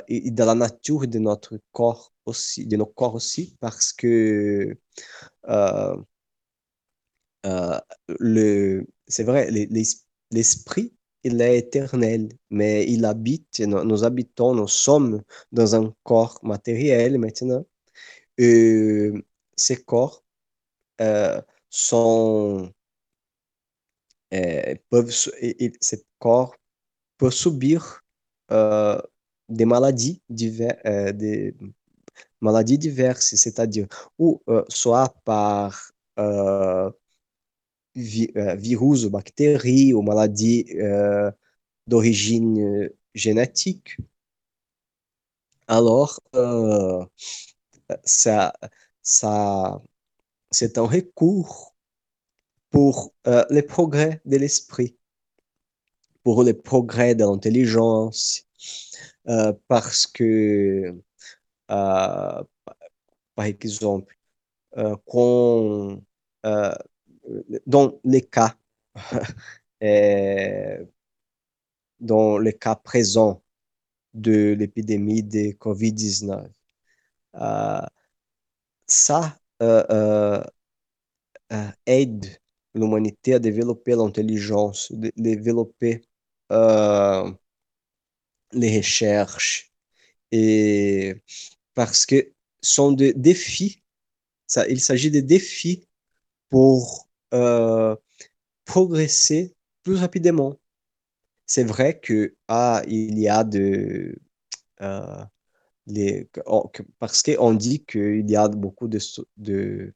et 0.08 0.30
de 0.30 0.44
la 0.44 0.54
nature 0.54 1.06
de 1.06 1.18
notre 1.18 1.58
corps 1.72 2.12
aussi, 2.26 2.66
de 2.66 2.76
nos 2.76 2.86
corps 2.86 3.14
aussi, 3.14 3.56
parce 3.60 3.92
que 3.92 4.76
euh, 5.48 5.96
euh, 7.46 7.78
le, 8.18 8.86
c'est 9.06 9.24
vrai, 9.24 9.50
l'esprit, 10.30 10.94
il 11.24 11.40
est 11.40 11.58
éternel, 11.58 12.28
mais 12.50 12.86
il 12.88 13.04
habite, 13.04 13.60
nous, 13.60 14.04
habitons, 14.04 14.54
nous 14.54 14.68
sommes 14.68 15.22
dans 15.52 15.74
un 15.74 15.94
corps 16.02 16.38
matériel 16.42 17.18
maintenant. 17.18 17.64
Ces 19.56 19.84
corps 19.84 20.24
euh, 21.00 21.40
sont, 21.70 22.72
peuvent, 24.90 25.10
ces 25.10 26.04
corps 26.18 26.54
peuvent 27.18 27.32
subir 27.32 28.02
des 28.50 29.64
maladies 29.64 30.22
diverses, 30.28 31.12
des 31.14 31.54
maladies 32.40 32.78
diverses, 32.78 33.34
c'est-à-dire 33.36 33.86
euh, 34.20 34.64
soit 34.68 35.14
par 35.24 35.92
euh, 36.18 36.90
euh, 37.96 38.54
virus 38.56 39.04
ou 39.04 39.10
bactéries 39.10 39.92
ou 39.94 40.02
maladies 40.02 40.66
d'origine 41.86 42.88
génétique. 43.14 43.96
Alors, 45.68 46.20
ça, 48.04 48.52
ça, 49.02 49.82
c'est 50.50 50.78
un 50.78 50.86
recours 50.86 51.74
pour 52.70 53.14
les 53.50 53.62
progrès 53.62 54.20
de 54.24 54.36
l'esprit, 54.36 54.96
pour 56.22 56.42
les 56.42 56.54
progrès 56.54 57.14
de 57.14 57.24
l'intelligence, 57.24 58.46
parce 59.68 60.06
que 60.06 60.94
euh, 61.70 62.42
par 63.34 63.44
exemple, 63.44 64.16
euh, 64.76 64.96
euh, 66.46 66.76
dans 67.66 67.98
les 68.04 68.22
cas, 68.22 68.56
dans 72.00 72.38
le 72.38 72.50
cas 72.52 72.74
présent 72.76 73.42
de 74.14 74.54
l'épidémie 74.58 75.22
de 75.22 75.52
COVID-19, 75.52 76.48
ça 78.86 79.38
aide 81.86 82.26
l'humanité 82.74 83.34
à 83.34 83.38
développer 83.38 83.92
l'intelligence, 83.92 84.92
développer 85.16 86.02
les 88.52 88.76
recherches 88.78 89.72
et 90.32 91.16
parce 91.74 92.06
que 92.06 92.32
sont 92.62 92.92
des 92.92 93.14
défis. 93.14 93.82
Ça, 94.46 94.66
il 94.68 94.80
s'agit 94.80 95.10
de 95.10 95.20
défis 95.20 95.86
pour 96.48 97.08
euh, 97.34 97.96
progresser 98.64 99.54
plus 99.82 99.96
rapidement. 99.96 100.56
C'est 101.46 101.64
vrai 101.64 101.98
que 101.98 102.34
ah, 102.48 102.82
il 102.86 103.18
y 103.18 103.28
a 103.28 103.44
de 103.44 104.16
euh, 104.82 105.24
les, 105.90 106.28
parce 106.98 107.22
qu'on 107.22 107.54
dit 107.54 107.84
qu'il 107.84 108.28
y 108.30 108.36
a 108.36 108.48
beaucoup 108.48 108.88
de, 108.88 108.98
de, 109.36 109.94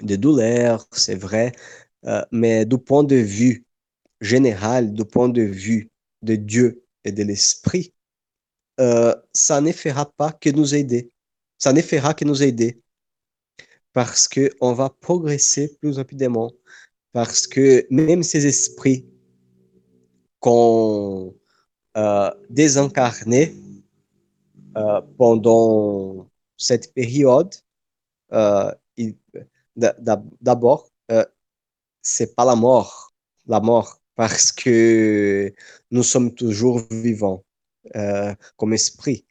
douleurs, 0.00 0.86
c'est 0.92 1.14
vrai, 1.14 1.52
euh, 2.06 2.22
mais 2.32 2.64
du 2.64 2.78
point 2.78 3.04
de 3.04 3.16
vue 3.16 3.64
général, 4.20 4.92
du 4.92 5.04
point 5.04 5.28
de 5.28 5.42
vue 5.42 5.90
de 6.22 6.36
Dieu 6.36 6.84
et 7.04 7.12
de 7.12 7.22
l'Esprit, 7.22 7.92
euh, 8.80 9.14
ça 9.32 9.60
ne 9.60 9.72
fera 9.72 10.10
pas 10.10 10.32
que 10.32 10.50
nous 10.50 10.74
aider. 10.74 11.10
Ça 11.58 11.72
ne 11.72 11.82
fera 11.82 12.14
que 12.14 12.24
nous 12.24 12.42
aider. 12.42 12.80
Parce 13.92 14.28
qu'on 14.28 14.72
va 14.72 14.90
progresser 14.90 15.76
plus 15.80 15.96
rapidement. 15.96 16.50
Parce 17.12 17.46
que 17.46 17.86
même 17.90 18.22
ces 18.22 18.46
esprits 18.46 19.06
qu'on 20.40 21.34
euh, 21.96 22.30
désincarné 22.48 23.54
euh, 23.54 23.71
pendant 25.18 26.28
cette 26.56 26.92
période, 26.94 27.54
euh, 28.32 28.72
d'abord, 29.76 30.90
euh, 31.10 31.24
c'est 32.02 32.34
pas 32.34 32.44
la 32.44 32.54
mort, 32.56 33.12
la 33.46 33.60
mort, 33.60 34.00
parce 34.14 34.52
que 34.52 35.52
nous 35.90 36.02
sommes 36.02 36.34
toujours 36.34 36.80
vivants. 36.90 37.44
Euh, 37.96 38.34
comme 38.56 38.72
esprit. 38.74 39.26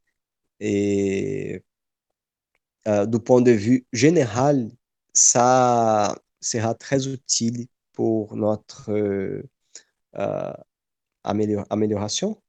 Et 0.60 1.63
euh, 2.88 3.05
du 3.05 3.19
point 3.19 3.41
de 3.41 3.51
vue 3.51 3.88
général, 3.93 4.69
ça 5.13 6.15
sera 6.41 6.75
très 6.75 7.07
utile 7.07 7.67
pour 7.93 8.36
notre 8.36 8.91
euh, 8.91 10.53
amélioration. 11.24 12.40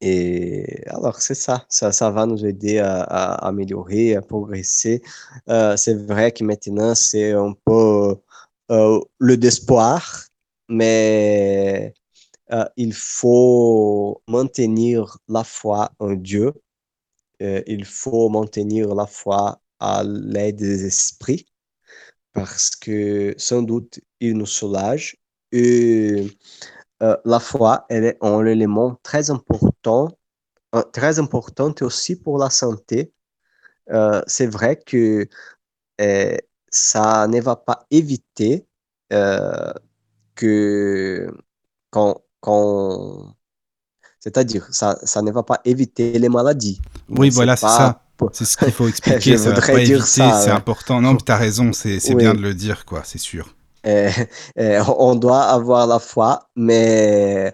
Et 0.00 0.82
alors, 0.86 1.20
c'est 1.20 1.34
ça. 1.34 1.66
ça. 1.68 2.10
va 2.10 2.26
nous 2.26 2.44
aider 2.46 2.78
à, 2.78 3.02
améliorer, 3.34 4.16
à 4.16 4.22
progresser. 4.22 5.02
c'est 5.76 5.94
vrai 5.94 6.32
que 6.32 6.44
maintenant, 6.44 6.94
c'est 6.94 7.32
un 7.32 7.54
peu 7.64 8.16
le 8.68 9.36
d'espoir, 9.36 10.24
mais 10.68 11.94
euh, 12.52 12.64
il 12.76 12.92
faut 12.94 14.22
maintenir 14.28 15.18
la 15.28 15.44
foi 15.44 15.92
en 15.98 16.14
Dieu, 16.14 16.52
euh, 17.42 17.62
il 17.66 17.84
faut 17.84 18.28
maintenir 18.28 18.94
la 18.94 19.06
foi 19.06 19.60
à 19.78 20.02
l'aide 20.04 20.56
des 20.56 20.84
esprits, 20.84 21.46
parce 22.32 22.70
que 22.70 23.34
sans 23.38 23.62
doute, 23.62 24.00
il 24.20 24.36
nous 24.36 24.46
soulage. 24.46 25.16
Et 25.52 26.26
euh, 27.02 27.16
la 27.24 27.40
foi, 27.40 27.86
elle 27.88 28.04
est 28.04 28.18
un 28.20 28.44
élément 28.44 28.98
très 29.02 29.30
important, 29.30 30.08
très 30.92 31.18
important 31.18 31.74
aussi 31.80 32.16
pour 32.16 32.38
la 32.38 32.50
santé. 32.50 33.12
C'est 34.26 34.46
vrai 34.46 34.76
que 34.76 35.26
ça 36.70 37.26
ne 37.26 37.40
va 37.40 37.56
pas 37.56 37.86
éviter 37.90 38.66
que 40.34 41.30
quand 41.90 42.22
c'est-à-dire, 44.20 44.66
ça, 44.70 44.98
ça 45.02 45.22
ne 45.22 45.30
va 45.30 45.42
pas 45.42 45.60
éviter 45.64 46.18
les 46.18 46.28
maladies. 46.28 46.80
Oui, 47.08 47.30
voilà, 47.30 47.56
c'est 47.56 47.66
ça. 47.66 48.02
C'est 48.32 48.44
ce 48.44 48.56
qu'il 48.56 48.70
faut 48.70 48.86
expliquer. 48.94 49.36
Je 49.38 49.48
voudrais 49.48 49.82
dire 49.84 50.06
ça, 50.06 50.42
C'est 50.42 50.50
ouais. 50.50 50.56
important. 50.56 51.00
Non, 51.00 51.14
mais 51.14 51.20
t'as 51.24 51.36
raison. 51.38 51.72
C'est 51.72 52.00
c'est 52.00 52.14
Oui. 52.14 52.22
bien 52.22 52.34
de 52.34 52.40
le 52.40 52.52
dire, 52.54 52.84
quoi. 52.84 53.02
C'est 53.04 53.18
sûr. 53.18 53.54
Euh, 53.86 54.10
euh, 54.58 54.84
on 54.98 55.14
doit 55.14 55.42
avoir 55.44 55.86
la 55.86 55.98
foi, 55.98 56.48
mais 56.56 57.52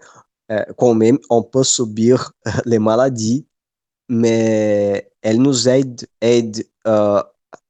euh, 0.50 0.64
quand 0.76 0.94
même, 0.94 1.18
on 1.30 1.42
peut 1.42 1.64
subir 1.64 2.32
les 2.64 2.78
maladies, 2.78 3.46
mais 4.08 5.10
elles 5.22 5.40
nous 5.40 5.68
aident, 5.68 6.06
aident 6.20 6.64
euh, 6.86 7.22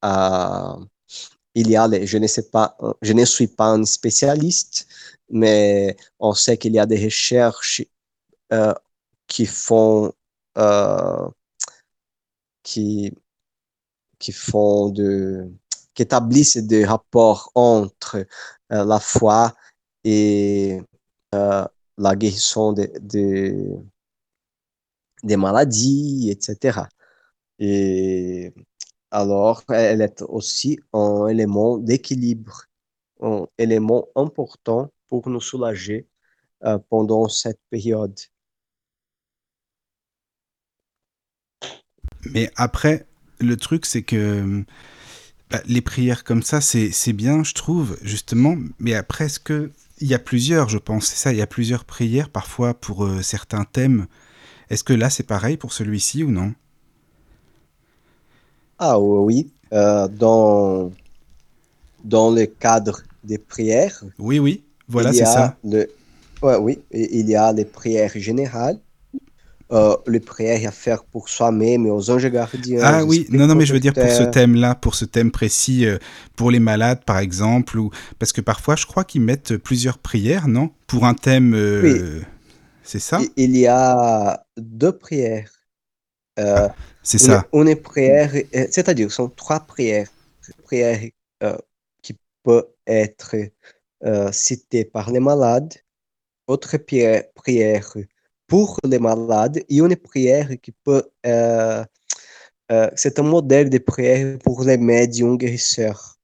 à... 0.02 0.78
Il 1.54 1.70
y 1.70 1.76
a 1.76 1.88
je 2.04 2.18
ne 2.18 2.26
sais 2.26 2.50
pas, 2.50 2.76
je 3.00 3.14
ne 3.14 3.24
suis 3.24 3.46
pas 3.46 3.68
un 3.68 3.84
spécialiste, 3.86 4.86
mais 5.30 5.96
on 6.18 6.34
sait 6.34 6.58
qu'il 6.58 6.74
y 6.74 6.78
a 6.78 6.84
des 6.84 7.02
recherches 7.02 7.82
qui 9.26 9.46
font, 9.46 10.12
qui, 12.62 13.10
qui 14.18 14.32
font 14.32 14.90
de, 14.90 15.50
qui 15.96 16.02
établissent 16.04 16.58
des 16.58 16.86
rapports 16.86 17.52
entre 17.56 18.18
euh, 18.72 18.84
la 18.86 19.00
foi 19.00 19.54
et 20.04 20.80
euh, 21.34 21.66
la 21.98 22.16
guérison 22.16 22.74
de, 22.74 22.90
de- 23.00 23.78
des 25.22 25.36
maladies, 25.36 26.30
etc. 26.30 26.88
Et 27.58 28.52
alors, 29.12 29.64
elle 29.70 30.02
est 30.02 30.22
aussi 30.22 30.78
un 30.94 31.28
élément 31.28 31.78
d'équilibre, 31.78 32.64
un 33.22 33.46
élément 33.58 34.08
important 34.16 34.92
pour 35.08 35.28
nous 35.30 35.42
soulager 35.42 36.08
euh, 36.64 36.78
pendant 36.90 37.28
cette 37.28 37.60
période. 37.70 38.18
Mais 42.24 42.50
après, 42.56 43.06
le 43.40 43.56
truc, 43.56 43.86
c'est 43.86 44.02
que 44.02 44.64
bah, 45.50 45.60
les 45.66 45.80
prières 45.80 46.24
comme 46.24 46.42
ça, 46.42 46.60
c'est 46.60 46.90
c'est 46.92 47.12
bien, 47.12 47.44
je 47.44 47.54
trouve, 47.54 47.96
justement. 48.02 48.56
Mais 48.78 48.94
après, 48.94 49.26
est-ce 49.26 49.40
que 49.40 49.70
il 50.00 50.08
y 50.08 50.14
a 50.14 50.18
plusieurs, 50.18 50.68
je 50.68 50.78
pense, 50.78 51.06
c'est 51.06 51.16
ça, 51.16 51.32
il 51.32 51.38
y 51.38 51.42
a 51.42 51.46
plusieurs 51.46 51.84
prières 51.84 52.28
parfois 52.30 52.74
pour 52.74 53.04
euh, 53.06 53.22
certains 53.22 53.64
thèmes. 53.64 54.06
Est-ce 54.70 54.84
que 54.84 54.92
là, 54.94 55.10
c'est 55.10 55.24
pareil 55.24 55.56
pour 55.58 55.72
celui-ci 55.74 56.24
ou 56.24 56.30
non? 56.32 56.54
Ah 58.78 58.98
oui, 58.98 59.50
euh, 59.72 60.08
dans, 60.08 60.90
dans 62.04 62.30
le 62.30 62.46
cadre 62.46 63.02
des 63.24 63.38
prières, 63.38 64.02
Oui, 64.18 64.38
oui, 64.38 64.62
voilà, 64.88 65.12
c'est 65.14 65.24
ça. 65.26 65.58
le, 65.64 65.86
ouais, 66.42 66.56
oui, 66.56 66.78
il 66.92 67.28
y 67.28 67.36
a 67.36 67.52
les 67.52 67.64
prières 67.64 68.12
générales, 68.16 68.80
euh, 69.72 69.96
les 70.06 70.20
prières 70.20 70.68
à 70.68 70.72
faire 70.72 71.04
pour 71.04 71.28
soi-même 71.28 71.86
et 71.86 71.90
aux 71.90 72.10
anges 72.10 72.26
gardiens, 72.26 72.80
Ah 72.82 73.04
oui, 73.04 73.26
non, 73.30 73.46
non, 73.46 73.54
mais 73.54 73.66
je 73.66 73.72
veux 73.72 73.80
dire 73.80 73.94
pour 73.94 74.10
ce 74.10 74.22
thème-là, 74.22 74.74
pour 74.74 74.94
ce 74.94 75.04
thème 75.04 75.30
précis, 75.30 75.86
euh, 75.86 75.98
pour 76.36 76.50
les 76.50 76.60
malades, 76.60 77.04
par 77.04 77.18
exemple, 77.18 77.78
ou 77.78 77.90
parce 78.18 78.32
que 78.32 78.40
parfois, 78.40 78.76
je 78.76 78.86
crois 78.86 79.04
qu'ils 79.04 79.22
mettent 79.22 79.56
plusieurs 79.56 79.98
prières, 79.98 80.46
non? 80.48 80.70
Pour 80.86 81.04
un 81.04 81.14
thème, 81.14 81.54
euh, 81.54 82.20
c'est 82.84 83.00
ça? 83.00 83.20
Il- 83.36 83.56
y 83.56 83.66
a 83.66 84.44
deux 84.56 84.92
prières. 84.96 85.50
Euh, 86.38 86.68
C'est 87.02 87.18
ça. 87.18 87.46
une 87.52 87.74
prière, 87.76 88.32
c'est-à-dire, 88.70 89.10
ce 89.10 89.16
sont 89.16 89.28
trois 89.30 89.60
prières. 89.60 90.08
Prières 90.64 91.00
qui 92.02 92.16
peuvent 92.42 92.68
être 92.86 93.34
citées 94.32 94.84
par 94.84 95.10
les 95.10 95.20
malades, 95.20 95.74
autre 96.46 96.76
prière, 96.78 97.24
prière 97.34 97.94
pour 98.46 98.78
les 98.88 98.98
malades 98.98 99.58
et 99.68 99.76
une 99.78 99.96
prière 99.96 100.48
qui 100.62 100.72
peut. 100.84 101.02
euh, 101.26 101.84
euh, 102.72 102.88
c'est 102.96 103.18
un 103.18 103.22
modèle 103.22 103.70
de 103.70 103.78
prière 103.78 104.38
pour 104.44 104.64
les 104.64 104.76
médiums 104.76 105.36
guérisseurs. 105.36 106.16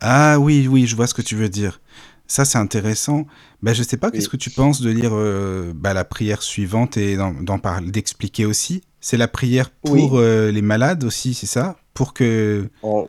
Ah 0.00 0.38
oui, 0.38 0.66
oui, 0.70 0.86
je 0.86 0.96
vois 0.96 1.06
ce 1.06 1.14
que 1.14 1.22
tu 1.22 1.36
veux 1.36 1.48
dire. 1.50 1.80
Ça, 2.26 2.44
c'est 2.46 2.56
intéressant. 2.58 3.26
Ben, 3.62 3.74
je 3.74 3.82
sais 3.82 3.98
pas, 3.98 4.10
qu'est-ce 4.10 4.26
Oui. 4.26 4.30
que 4.32 4.36
tu 4.38 4.50
penses 4.50 4.80
de 4.80 4.90
lire 4.90 5.10
euh, 5.12 5.72
bah, 5.74 5.92
la 5.92 6.04
prière 6.04 6.42
suivante 6.42 6.96
et 6.96 7.16
d'en 7.16 7.58
parler, 7.58 7.90
d'expliquer 7.90 8.46
aussi? 8.46 8.82
C'est 9.00 9.18
la 9.18 9.28
prière 9.28 9.70
pour 9.70 10.12
Oui. 10.14 10.52
les 10.52 10.62
malades 10.62 11.04
aussi, 11.04 11.34
c'est 11.34 11.46
ça? 11.46 11.76
Pour 11.94 12.14
que... 12.14 12.68
On- 12.82 13.06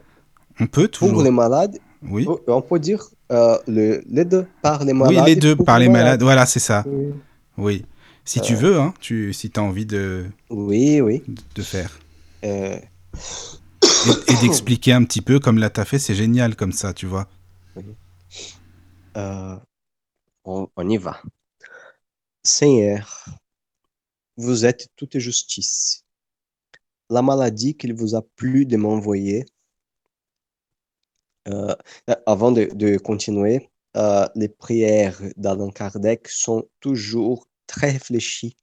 On 0.60 0.68
peut 0.68 0.88
pour 0.90 1.08
toujours... 1.08 1.24
les 1.24 1.32
malades, 1.32 1.78
Oui. 2.04 2.28
on 2.48 2.62
peut 2.62 2.80
dire 2.80 3.02
le, 3.30 4.04
les 4.10 4.26
deux, 4.26 4.46
par 4.62 4.84
les 4.84 4.92
oui, 4.92 5.00
malades. 5.00 5.26
les 5.26 5.36
deux, 5.38 5.56
pour 5.56 5.66
par 5.66 5.80
les 5.80 5.88
malades. 5.88 6.06
malades. 6.06 6.24
Voilà, 6.24 6.46
c'est 6.46 6.60
ça. 6.60 6.84
Oui, 6.86 7.14
Oui. 7.58 7.86
Si 8.26 8.42
tu 8.42 8.54
Euh. 8.54 8.58
veux, 8.58 8.80
hein, 8.80 8.94
tu, 9.00 9.34
si 9.34 9.50
tu 9.50 9.60
as 9.60 9.64
envie 9.64 9.86
de, 9.86 10.26
oui. 10.50 11.02
oui. 11.02 11.24
de 11.56 11.64
faire. 11.64 12.00
Euh, 12.44 12.80
Et, 14.06 14.22
et 14.28 14.36
d'expliquer 14.38 14.94
un 14.94 15.04
petit 15.04 15.22
peu 15.22 15.40
comme 15.40 15.58
là 15.58 15.70
t'as 15.70 15.84
fait, 15.86 16.00
c'est 16.00 16.16
génial 16.16 16.56
comme 16.56 16.72
ça, 16.72 16.94
tu 16.94 17.06
vois. 17.06 17.28
euh, 19.18 19.58
on, 20.46 20.68
on 20.78 20.90
y 20.90 20.98
va. 20.98 21.22
Seigneur, 22.44 23.26
vous 24.38 24.64
êtes 24.64 24.90
toute 24.96 25.18
justice. 25.18 26.06
La 27.10 27.22
maladie 27.22 27.78
qu'il 27.78 27.94
vous 27.94 28.14
a 28.14 28.22
plu 28.22 28.66
de 28.66 28.76
m'envoyer, 28.76 29.46
euh, 31.48 31.76
avant 32.26 32.52
de, 32.52 32.70
de 32.74 32.98
continuer, 32.98 33.70
euh, 33.98 34.26
les 34.36 34.50
prières 34.50 35.20
d'Allan 35.38 35.70
Kardec 35.72 36.28
sont 36.28 36.68
toujours 36.80 37.48
très 37.67 37.91
réfléchies. 37.91 38.56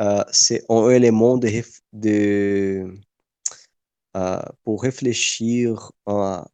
Euh, 0.00 0.24
c'est 0.32 0.62
un 0.68 0.90
élément 0.90 1.38
de, 1.38 2.94
euh, 4.16 4.42
pour 4.64 4.82
réfléchir 4.82 5.92
à- 6.06 6.46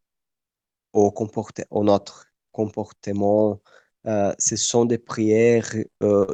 au 0.93 1.11
comporte- 1.11 1.61
à 1.61 1.81
notre 1.81 2.27
comportement. 2.53 3.61
Euh, 4.07 4.33
ce 4.39 4.57
sont 4.57 4.85
des 4.85 4.99
prières 4.99 5.73
euh, 6.03 6.27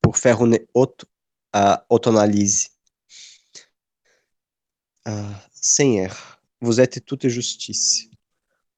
pour 0.00 0.16
faire 0.16 0.44
une 0.44 0.54
euh, 0.56 1.76
auto-analyse. 1.88 2.68
Euh, 5.08 5.30
Seigneur, 5.52 6.40
vous 6.60 6.80
êtes 6.80 7.04
toute 7.04 7.28
justice. 7.28 8.08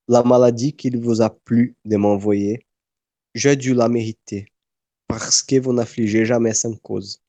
La 0.08 0.22
maladie 0.22 0.72
qu'il 0.74 0.98
vous 0.98 1.20
a 1.22 1.30
plu 1.30 1.76
de 1.84 1.96
m'envoyer, 1.96 2.66
j'ai 3.34 3.56
dû 3.56 3.74
la 3.74 3.88
mériter, 3.88 4.52
parce 5.08 5.42
que 5.42 5.58
vous 5.60 5.72
n'affligez 5.72 6.24
jamais 6.24 6.54
sans 6.54 6.74
cause. 6.76 7.22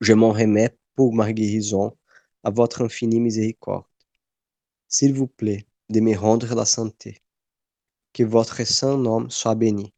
Je 0.00 0.12
m'en 0.12 0.32
remets 0.32 0.76
pour 0.94 1.14
ma 1.14 1.32
guérison 1.32 1.96
à 2.42 2.50
votre 2.50 2.82
infinie 2.82 3.20
miséricorde. 3.20 3.84
S'il 4.88 5.14
vous 5.14 5.26
plaît, 5.26 5.66
de 5.88 6.00
me 6.00 6.16
rendre 6.16 6.54
la 6.54 6.64
santé. 6.64 7.22
Que 8.12 8.22
votre 8.22 8.64
saint 8.64 8.96
nom 8.96 9.28
soit 9.28 9.54
béni. 9.54 9.92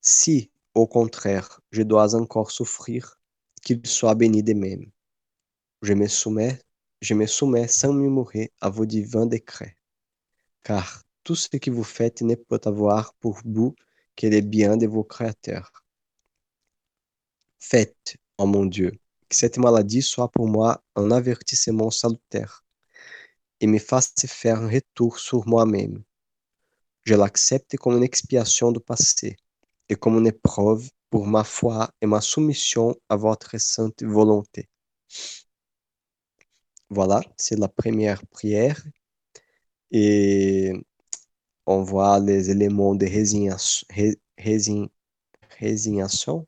Si, 0.00 0.50
au 0.74 0.86
contraire, 0.86 1.60
je 1.70 1.82
dois 1.82 2.14
encore 2.14 2.50
souffrir, 2.50 3.20
qu'il 3.62 3.86
soit 3.86 4.14
béni 4.14 4.42
de 4.42 4.54
même. 4.54 4.90
Je 5.82 5.92
me 5.92 6.08
soumets, 6.08 6.60
je 7.02 7.14
me 7.14 7.26
soumets 7.26 7.68
sans 7.68 7.92
murmurer 7.92 8.52
à 8.60 8.70
vos 8.70 8.86
divins 8.86 9.26
décrets. 9.26 9.76
Car 10.62 11.02
tout 11.24 11.34
ce 11.34 11.48
que 11.48 11.70
vous 11.70 11.84
faites 11.84 12.22
ne 12.22 12.34
peut 12.34 12.60
avoir 12.64 13.14
pour 13.14 13.40
but 13.44 13.74
que 14.16 14.26
le 14.26 14.40
bien 14.40 14.76
de 14.76 14.86
vos 14.86 15.04
créateurs. 15.04 15.84
Faites, 17.58 18.16
oh 18.38 18.46
mon 18.46 18.66
Dieu, 18.66 18.92
que 19.28 19.36
cette 19.36 19.58
maladie 19.58 20.02
soit 20.02 20.30
pour 20.30 20.48
moi 20.48 20.82
un 20.96 21.10
avertissement 21.10 21.90
salutaire 21.90 22.64
et 23.60 23.66
me 23.66 23.78
fasse 23.78 24.12
faire 24.26 24.60
un 24.60 24.68
retour 24.68 25.18
sur 25.18 25.46
moi-même. 25.48 26.02
Je 27.04 27.14
l'accepte 27.14 27.76
comme 27.76 27.96
une 27.96 28.02
expiation 28.02 28.72
du 28.72 28.80
passé 28.80 29.36
et 29.88 29.94
comme 29.94 30.18
une 30.18 30.26
épreuve 30.26 30.88
pour 31.10 31.26
ma 31.26 31.44
foi 31.44 31.90
et 32.00 32.06
ma 32.06 32.20
soumission 32.20 32.96
à 33.08 33.16
votre 33.16 33.58
sainte 33.58 34.02
volonté. 34.02 34.68
Voilà, 36.90 37.22
c'est 37.36 37.58
la 37.58 37.68
première 37.68 38.26
prière. 38.26 38.82
Et 39.90 40.72
on 41.66 41.82
voit 41.82 42.20
les 42.20 42.50
éléments 42.50 42.94
de 42.94 43.06
résignation. 43.06 43.86
ré- 43.90 44.18
résign- 44.38 44.88
résignation. 45.58 46.46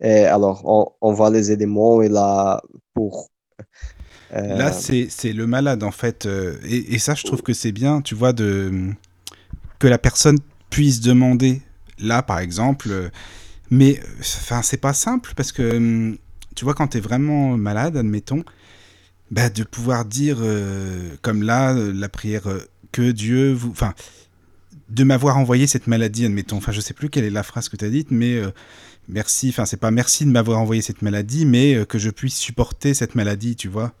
Et 0.00 0.24
alors, 0.24 0.62
on, 1.00 1.12
voit 1.12 1.30
les 1.30 1.50
éléments 1.52 2.02
et 2.02 2.08
là, 2.08 2.60
pour... 2.92 3.30
euh, 4.32 4.56
Là, 4.56 4.72
c'est 4.72 5.32
le 5.32 5.46
malade, 5.46 5.82
en 5.82 5.90
fait. 5.90 6.26
euh, 6.26 6.56
et, 6.64 6.98
ça, 6.98 7.14
je 7.14 7.24
trouve 7.24 7.42
que 7.42 7.52
c'est 7.52 7.72
bien, 7.72 8.02
tu 8.02 8.14
vois, 8.14 8.32
de, 8.32 8.90
que 9.78 9.86
la 9.86 9.98
personne 9.98 10.38
puisse 10.70 11.00
demander, 11.00 11.62
là, 11.98 12.22
par 12.22 12.40
exemple. 12.40 12.88
euh, 12.90 13.08
mais, 13.70 14.00
enfin, 14.20 14.62
c'est 14.62 14.76
pas 14.80 14.92
simple, 14.92 15.32
parce 15.36 15.52
que, 15.52 16.16
tu 16.54 16.64
vois, 16.64 16.74
quand 16.74 16.88
t'es 16.88 17.00
vraiment 17.00 17.56
malade, 17.56 17.96
admettons, 17.96 18.44
bah, 19.30 19.50
de 19.50 19.64
pouvoir 19.64 20.04
dire, 20.04 20.38
comme 21.22 21.42
là, 21.42 21.72
la 21.74 22.08
prière, 22.08 22.48
que 22.92 23.10
Dieu 23.10 23.52
vous... 23.52 23.70
Enfin, 23.70 23.94
de 24.88 25.04
m'avoir 25.04 25.36
envoyé 25.36 25.66
cette 25.66 25.86
maladie, 25.86 26.24
admettons. 26.24 26.56
Enfin, 26.56 26.72
je 26.72 26.80
sais 26.80 26.94
plus 26.94 27.10
quelle 27.10 27.24
est 27.24 27.30
la 27.30 27.42
phrase 27.42 27.68
que 27.68 27.76
tu 27.76 27.84
as 27.84 27.90
dite, 27.90 28.10
mais 28.10 28.34
euh, 28.34 28.50
merci. 29.08 29.48
Enfin, 29.48 29.66
c'est 29.66 29.78
pas 29.78 29.90
merci 29.90 30.24
de 30.24 30.30
m'avoir 30.30 30.60
envoyé 30.60 30.82
cette 30.82 31.02
maladie, 31.02 31.44
mais 31.44 31.74
euh, 31.74 31.84
que 31.84 31.98
je 31.98 32.10
puisse 32.10 32.36
supporter 32.36 32.94
cette 32.94 33.14
maladie, 33.14 33.56
tu 33.56 33.68
vois. 33.68 33.92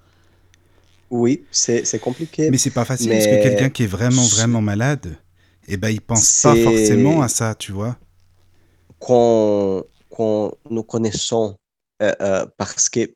Oui, 1.10 1.44
c'est 1.50 2.00
compliqué. 2.00 2.50
Mais 2.50 2.58
c'est 2.58 2.70
pas 2.70 2.84
facile 2.84 3.10
parce 3.10 3.26
que 3.26 3.42
quelqu'un 3.42 3.70
qui 3.70 3.84
est 3.84 3.88
vraiment, 3.88 4.24
vraiment 4.26 4.60
malade, 4.60 5.16
eh 5.68 5.76
ben, 5.76 5.88
il 5.88 6.00
pense 6.00 6.42
pas 6.42 6.56
forcément 6.56 7.22
à 7.22 7.28
ça, 7.28 7.54
tu 7.54 7.70
vois? 7.70 7.96
Quand, 8.98 9.84
quand 10.10 10.52
nous 10.68 10.82
connaissons, 10.82 11.56
euh, 12.02 12.46
parce 12.56 12.88
que 12.88 13.08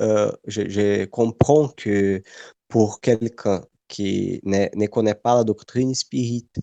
je, 0.00 0.36
je 0.46 1.04
comprends 1.04 1.68
que 1.68 2.22
pour 2.68 3.00
quelqu'un 3.00 3.62
qui 3.88 4.40
ne, 4.44 4.86
connaît 4.86 5.14
pas 5.14 5.36
la 5.36 5.44
doctrine 5.44 5.94
spirite, 5.94 6.56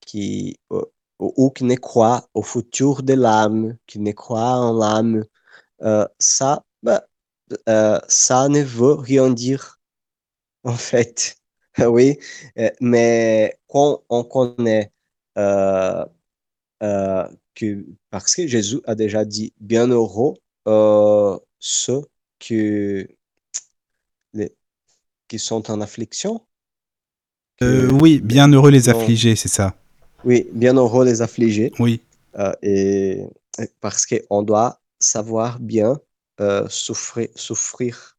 qui, 0.00 0.58
ou, 1.18 1.50
qui 1.50 1.64
ne 1.64 1.74
croit 1.76 2.28
au 2.34 2.42
futur 2.42 3.02
de 3.02 3.14
l'âme, 3.14 3.76
qui 3.86 3.98
ne 4.00 4.12
croit 4.12 4.56
en 4.58 4.78
l'âme, 4.78 5.24
euh, 5.82 6.06
ça, 6.18 6.64
bah, 6.82 7.06
euh, 7.68 8.00
ça 8.08 8.48
ne 8.48 8.62
veut 8.62 8.94
rien 8.94 9.30
dire, 9.30 9.80
en 10.64 10.74
fait. 10.76 11.36
oui, 11.78 12.18
euh, 12.58 12.70
mais 12.80 13.58
quand 13.68 14.02
on 14.08 14.24
connaît 14.24 14.92
que, 17.54 17.86
parce 18.10 18.34
que 18.34 18.46
Jésus 18.46 18.80
a 18.86 18.94
déjà 18.94 19.24
dit, 19.24 19.52
bien 19.60 19.88
heureux 19.88 20.34
ceux 21.58 22.02
qui, 22.38 23.06
les, 24.32 24.54
qui 25.28 25.38
sont 25.38 25.70
en 25.70 25.80
affliction, 25.80 26.46
euh, 27.62 27.90
oui, 27.90 28.20
bien 28.20 28.48
heureux 28.48 28.70
les 28.70 28.88
affligés, 28.88 29.36
c'est 29.36 29.48
ça. 29.48 29.74
Oui, 30.24 30.46
bien 30.52 30.74
heureux 30.74 31.04
les 31.04 31.22
affligés. 31.22 31.72
Oui. 31.78 32.00
Euh, 32.38 32.52
et 32.62 33.22
parce 33.80 34.04
qu'on 34.06 34.42
doit 34.42 34.80
savoir 34.98 35.58
bien 35.58 35.98
euh, 36.40 36.68
souffrir, 36.68 37.28
souffrir. 37.34 38.16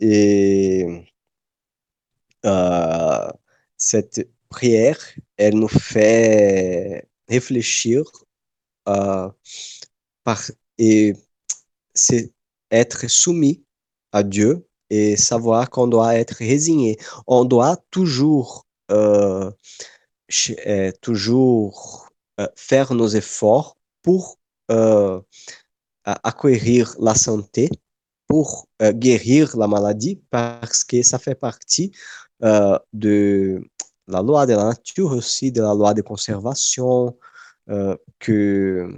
Et 0.00 1.04
cette 3.76 4.28
prière, 4.48 4.98
elle 5.36 5.54
nous 5.54 5.68
fait 5.68 7.06
réfléchir 7.28 8.02
par, 8.84 10.42
et 10.78 11.14
c'est 11.94 12.32
être 12.72 13.08
soumis 13.08 13.62
à 14.10 14.24
Dieu 14.24 14.66
et 14.92 15.16
savoir 15.16 15.70
qu'on 15.70 15.86
doit 15.86 16.16
être 16.16 16.34
résigné. 16.34 16.98
On 17.26 17.46
doit 17.46 17.78
toujours, 17.90 18.66
euh, 18.90 19.50
euh, 20.66 20.92
toujours 21.00 22.10
euh, 22.38 22.46
faire 22.56 22.92
nos 22.92 23.08
efforts 23.08 23.78
pour 24.02 24.38
acquérir 26.04 26.94
la 27.00 27.14
santé, 27.14 27.70
pour 28.26 28.66
guérir 28.80 29.56
la 29.56 29.66
maladie, 29.66 30.20
parce 30.30 30.82
que 30.82 31.02
ça 31.02 31.18
fait 31.18 31.34
partie 31.34 31.92
de 32.40 33.62
la 34.08 34.22
loi 34.22 34.46
de 34.46 34.54
la 34.54 34.64
nature 34.64 35.12
aussi, 35.12 35.52
de 35.52 35.60
la 35.60 35.74
loi 35.74 35.92
de 35.92 36.00
conservation, 36.00 37.16
que 38.18 38.88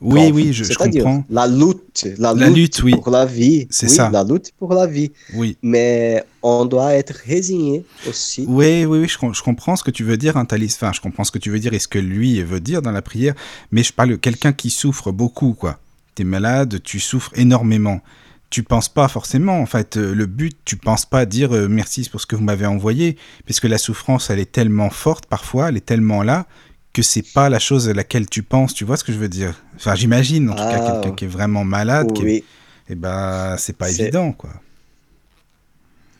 oui, 0.00 0.30
oui, 0.32 0.52
je, 0.52 0.64
je 0.64 0.74
comprends. 0.74 1.24
La 1.28 1.46
lutte, 1.46 2.08
la, 2.18 2.32
la 2.32 2.46
lutte, 2.46 2.56
lutte, 2.56 2.82
oui. 2.82 2.92
pour 2.92 3.10
la 3.10 3.26
vie. 3.26 3.66
C'est 3.70 3.88
oui, 3.88 3.94
ça. 3.94 4.10
La 4.10 4.24
lutte 4.24 4.52
pour 4.58 4.72
la 4.72 4.86
vie. 4.86 5.12
Oui. 5.34 5.56
Mais 5.62 6.24
on 6.42 6.64
doit 6.64 6.94
être 6.94 7.14
résigné 7.26 7.84
aussi. 8.08 8.46
Oui, 8.48 8.86
oui, 8.86 9.00
oui, 9.00 9.08
je, 9.08 9.18
je 9.32 9.42
comprends 9.42 9.76
ce 9.76 9.84
que 9.84 9.90
tu 9.90 10.04
veux 10.04 10.16
dire, 10.16 10.36
hein, 10.38 10.46
Thalys. 10.46 10.74
Enfin, 10.74 10.92
je 10.94 11.00
comprends 11.00 11.24
ce 11.24 11.30
que 11.30 11.38
tu 11.38 11.50
veux 11.50 11.58
dire 11.58 11.74
et 11.74 11.78
ce 11.78 11.88
que 11.88 11.98
lui 11.98 12.42
veut 12.42 12.60
dire 12.60 12.80
dans 12.80 12.92
la 12.92 13.02
prière. 13.02 13.34
Mais 13.72 13.82
je 13.82 13.92
parle 13.92 14.10
de 14.10 14.16
quelqu'un 14.16 14.52
qui 14.52 14.70
souffre 14.70 15.12
beaucoup, 15.12 15.52
quoi. 15.52 15.78
T'es 16.14 16.24
malade, 16.24 16.80
tu 16.82 16.98
souffres 16.98 17.32
énormément. 17.34 18.00
Tu 18.48 18.62
penses 18.64 18.88
pas 18.88 19.06
forcément, 19.06 19.60
en 19.60 19.66
fait, 19.66 19.96
euh, 19.96 20.12
le 20.12 20.26
but, 20.26 20.56
tu 20.64 20.76
penses 20.76 21.06
pas 21.06 21.24
dire 21.24 21.54
euh, 21.54 21.68
merci 21.68 22.08
pour 22.10 22.20
ce 22.20 22.26
que 22.26 22.34
vous 22.34 22.42
m'avez 22.42 22.66
envoyé, 22.66 23.16
puisque 23.44 23.66
la 23.66 23.78
souffrance, 23.78 24.28
elle 24.28 24.40
est 24.40 24.50
tellement 24.50 24.90
forte 24.90 25.26
parfois, 25.26 25.68
elle 25.68 25.76
est 25.76 25.86
tellement 25.86 26.24
là, 26.24 26.46
que 26.92 27.02
c'est 27.02 27.22
pas 27.32 27.48
la 27.48 27.58
chose 27.58 27.88
à 27.88 27.92
laquelle 27.94 28.28
tu 28.28 28.42
penses, 28.42 28.74
tu 28.74 28.84
vois 28.84 28.96
ce 28.96 29.04
que 29.04 29.12
je 29.12 29.18
veux 29.18 29.28
dire? 29.28 29.54
Enfin, 29.76 29.94
j'imagine, 29.94 30.50
en 30.50 30.54
tout 30.54 30.64
Ah. 30.66 30.78
cas, 30.78 30.80
quelqu'un 30.80 31.12
qui 31.12 31.24
est 31.24 31.28
vraiment 31.28 31.64
malade, 31.64 32.12
qui 32.12 32.22
est- 32.22 32.24
Oui, 32.24 32.44
eh 32.88 32.94
ben, 32.96 33.56
c'est 33.58 33.76
pas 33.76 33.90
évident, 33.90 34.32
quoi. 34.32 34.50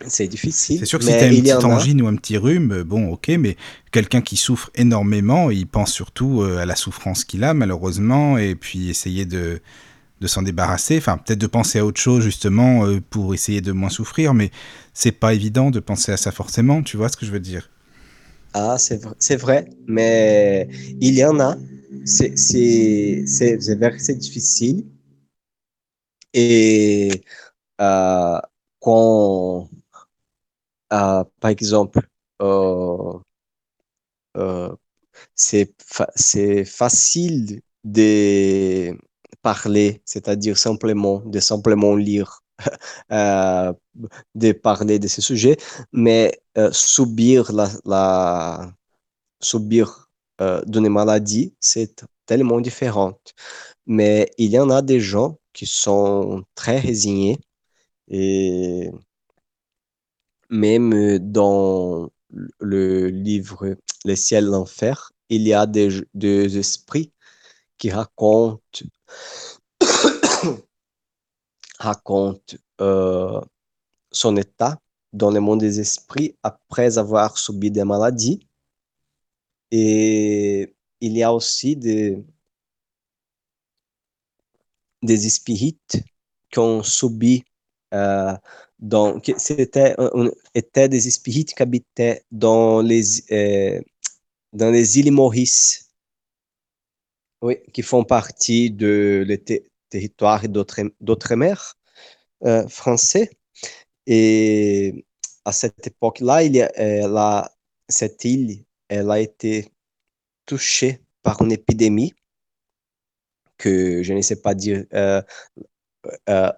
c'est 0.06 0.28
difficile. 0.28 0.78
C'est 0.78 0.86
sûr 0.86 0.98
que 0.98 1.04
si 1.04 1.10
t'as 1.10 1.28
une 1.30 1.42
petite 1.42 1.64
angine 1.64 2.00
ou 2.00 2.06
un 2.06 2.16
petit 2.16 2.38
rhume, 2.38 2.82
bon, 2.84 3.10
ok, 3.12 3.28
mais 3.38 3.56
quelqu'un 3.90 4.22
qui 4.22 4.36
souffre 4.38 4.70
énormément, 4.74 5.50
il 5.50 5.66
pense 5.66 5.92
surtout 5.92 6.40
euh, 6.42 6.58
à 6.58 6.64
la 6.66 6.74
souffrance 6.76 7.24
qu'il 7.24 7.44
a, 7.44 7.52
malheureusement, 7.52 8.38
et 8.38 8.54
puis 8.54 8.88
essayer 8.88 9.26
de, 9.26 9.60
de 10.22 10.26
s'en 10.26 10.40
débarrasser, 10.42 10.96
enfin, 10.96 11.18
peut-être 11.18 11.38
de 11.38 11.46
penser 11.46 11.80
à 11.80 11.84
autre 11.84 12.00
chose, 12.00 12.24
justement, 12.24 12.86
euh, 12.86 13.00
pour 13.10 13.34
essayer 13.34 13.60
de 13.60 13.72
moins 13.72 13.90
souffrir, 13.90 14.32
mais 14.32 14.50
c'est 14.94 15.12
pas 15.12 15.34
évident 15.34 15.70
de 15.70 15.80
penser 15.80 16.12
à 16.12 16.16
ça 16.16 16.32
forcément, 16.32 16.82
tu 16.82 16.96
vois 16.96 17.10
ce 17.10 17.16
que 17.18 17.26
je 17.26 17.30
veux 17.32 17.40
dire? 17.40 17.68
Ah, 18.54 18.76
c'est 18.78 19.36
vrai, 19.36 19.68
mais 19.86 20.68
il 21.00 21.14
y 21.14 21.24
en 21.24 21.38
a. 21.40 21.56
C'est 22.04 22.36
vrai 22.36 23.98
c'est 23.98 24.16
difficile. 24.16 24.86
Et 26.32 27.22
euh, 27.80 28.40
quand, 28.80 29.68
euh, 30.92 31.24
par 31.40 31.50
exemple, 31.50 32.00
euh, 32.42 33.18
c'est 35.34 36.64
facile 36.66 37.60
de 37.84 38.96
parler, 39.42 40.02
c'est-à-dire 40.04 40.58
simplement, 40.58 41.20
de 41.26 41.40
simplement 41.40 41.96
lire, 41.96 42.39
euh, 43.12 43.72
de 44.34 44.52
parler 44.52 44.98
de 44.98 45.08
ce 45.08 45.22
sujet, 45.22 45.56
mais 45.92 46.40
euh, 46.58 46.70
subir 46.72 47.52
la, 47.52 48.72
subir 49.40 50.08
euh, 50.40 50.62
d'une 50.66 50.88
maladie, 50.88 51.54
c'est 51.60 52.04
tellement 52.26 52.60
différent. 52.60 53.18
Mais 53.86 54.30
il 54.38 54.50
y 54.52 54.58
en 54.58 54.70
a 54.70 54.82
des 54.82 55.00
gens 55.00 55.38
qui 55.52 55.66
sont 55.66 56.44
très 56.54 56.78
résignés 56.78 57.38
et 58.08 58.90
même 60.48 61.18
dans 61.18 62.10
le 62.60 63.08
livre 63.08 63.76
Les 64.04 64.16
ciels 64.16 64.44
et 64.46 64.48
l'enfer, 64.48 65.12
il 65.28 65.46
y 65.46 65.54
a 65.54 65.66
des 65.66 66.58
esprits 66.58 67.12
qui 67.78 67.90
racontent, 67.90 68.60
racontent 71.80 72.56
euh, 72.80 73.40
son 74.12 74.36
état 74.36 74.78
dans 75.12 75.30
le 75.30 75.40
monde 75.40 75.60
des 75.60 75.80
esprits 75.80 76.36
après 76.42 76.98
avoir 76.98 77.38
subi 77.38 77.70
des 77.70 77.84
maladies. 77.84 78.46
Et 79.72 80.74
il 81.00 81.16
y 81.16 81.22
a 81.22 81.32
aussi 81.32 81.76
des, 81.76 82.22
des 85.02 85.28
qui 86.50 86.58
ont 86.58 86.82
subi, 86.82 87.44
euh, 87.94 88.36
dans, 88.78 89.20
c'était, 89.38 89.96
étaient 90.54 90.88
des 90.88 91.00
spirites 91.10 91.54
qui 91.54 91.62
habitaient 91.62 92.24
dans 92.30 92.82
les, 92.82 93.32
euh, 93.32 93.80
dans 94.52 94.70
les 94.70 94.98
îles 94.98 95.12
Maurice, 95.12 95.90
oui, 97.42 97.56
qui 97.72 97.82
font 97.82 98.04
partie 98.04 98.70
de 98.70 99.24
territoire 99.90 100.48
d'outre- 100.48 100.92
d'outre-mer 101.00 101.76
euh, 102.46 102.66
français. 102.68 103.30
Et 104.06 105.06
à 105.44 105.52
cette 105.52 105.86
époque-là, 105.86 106.42
euh, 106.80 107.42
cette 107.88 108.24
île, 108.24 108.64
elle 108.88 109.10
a 109.10 109.20
été 109.20 109.68
touchée 110.46 111.00
par 111.22 111.42
une 111.42 111.52
épidémie 111.52 112.14
que 113.58 114.02
je 114.02 114.12
ne 114.14 114.22
sais 114.22 114.36
pas 114.40 114.54
dire 114.54 114.84
euh, 114.94 115.22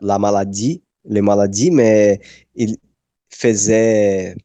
la 0.00 0.18
maladie, 0.18 0.82
les 1.04 1.20
maladies, 1.20 1.70
mais 1.70 2.20
il 2.54 2.76
faisait 3.30 4.36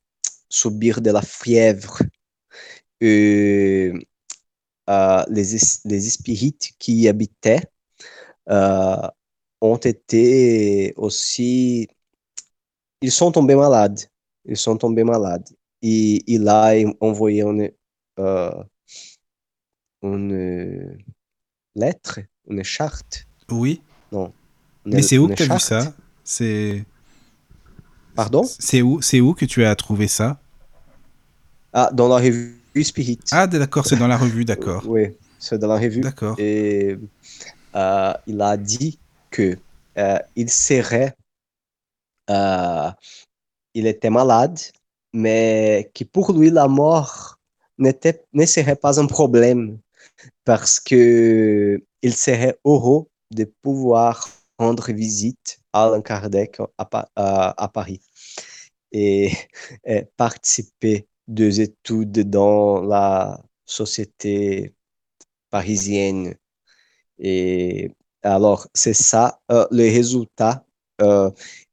subir 0.49 1.01
de 1.01 1.11
la 1.11 1.21
fièvre. 1.21 1.99
Les, 5.29 5.55
es- 5.55 5.81
les 5.85 6.01
spirites 6.09 6.71
qui 6.79 6.93
y 6.95 7.07
habitaient 7.07 7.61
euh, 8.49 9.07
ont 9.61 9.77
été 9.77 10.93
aussi... 10.97 11.87
Ils 13.01 13.11
sont 13.11 13.31
tombés 13.31 13.55
malades. 13.55 13.99
Ils 14.45 14.57
sont 14.57 14.77
tombés 14.77 15.03
malades. 15.03 15.47
Et 15.81 16.23
il 16.27 16.47
a 16.47 16.73
envoyé 16.99 17.43
une, 17.43 17.71
euh, 18.19 18.63
une 20.01 20.97
lettre, 21.75 22.19
une 22.49 22.63
charte. 22.63 23.25
Oui, 23.51 23.81
Non. 24.11 24.33
une- 24.85 24.93
mais 24.93 25.01
c'est 25.01 25.17
où 25.17 25.27
que 25.27 25.35
t'as 25.35 25.43
vu 25.43 25.49
charte. 25.49 25.61
ça? 25.61 25.93
C'est 26.23 26.83
Pardon? 28.15 28.43
c'est 28.43 28.81
où, 28.81 29.01
c'est 29.01 29.21
où 29.21 29.33
que 29.33 29.45
tu 29.45 29.63
as 29.63 29.75
trouvé 29.75 30.07
ça? 30.07 30.39
Ah, 31.73 31.91
dans 31.93 32.07
la 32.07 32.15
revue 32.15 32.55
Spirit. 32.83 33.19
Ah, 33.31 33.47
d'accord, 33.47 33.85
c'est 33.85 33.97
dans 33.97 34.07
la 34.07 34.17
revue, 34.17 34.45
d'accord. 34.45 34.83
Oui, 34.87 35.15
c'est 35.39 35.59
dans 35.59 35.67
la 35.67 35.77
revue. 35.77 36.01
D'accord. 36.01 36.35
Et 36.39 36.95
euh, 37.75 38.13
il 38.25 38.41
a 38.41 38.57
dit 38.57 38.99
que 39.31 39.57
euh, 39.97 40.19
il 40.35 40.49
serait, 40.49 41.15
euh, 42.29 42.91
il 43.73 43.87
était 43.87 44.09
malade, 44.09 44.59
mais 45.13 45.91
que 45.93 46.03
pour 46.03 46.33
lui 46.33 46.49
la 46.49 46.67
mort 46.67 47.39
n'était, 47.77 48.23
ne 48.33 48.45
serait 48.45 48.75
pas 48.75 48.99
un 48.99 49.07
problème 49.07 49.79
parce 50.45 50.79
que 50.79 51.81
il 52.01 52.15
serait 52.15 52.57
heureux 52.65 53.07
de 53.31 53.45
pouvoir 53.61 54.27
rendre 54.59 54.91
visite 54.91 55.59
à 55.73 55.85
Allan 55.85 56.01
Kardec 56.01 56.59
à, 56.77 56.85
Pa- 56.85 57.09
à- 57.15 57.63
à 57.63 57.67
Paris 57.67 58.01
et, 58.91 59.31
et 59.85 60.05
participer 60.17 61.07
des 61.27 61.61
études 61.61 62.29
dans 62.29 62.81
la 62.81 63.41
société 63.65 64.73
parisienne. 65.49 66.35
Et 67.19 67.91
alors, 68.23 68.67
c'est 68.73 68.93
ça 68.93 69.39
euh, 69.51 69.65
le 69.71 69.83
résultat. 69.83 70.65
Euh, 71.01 71.31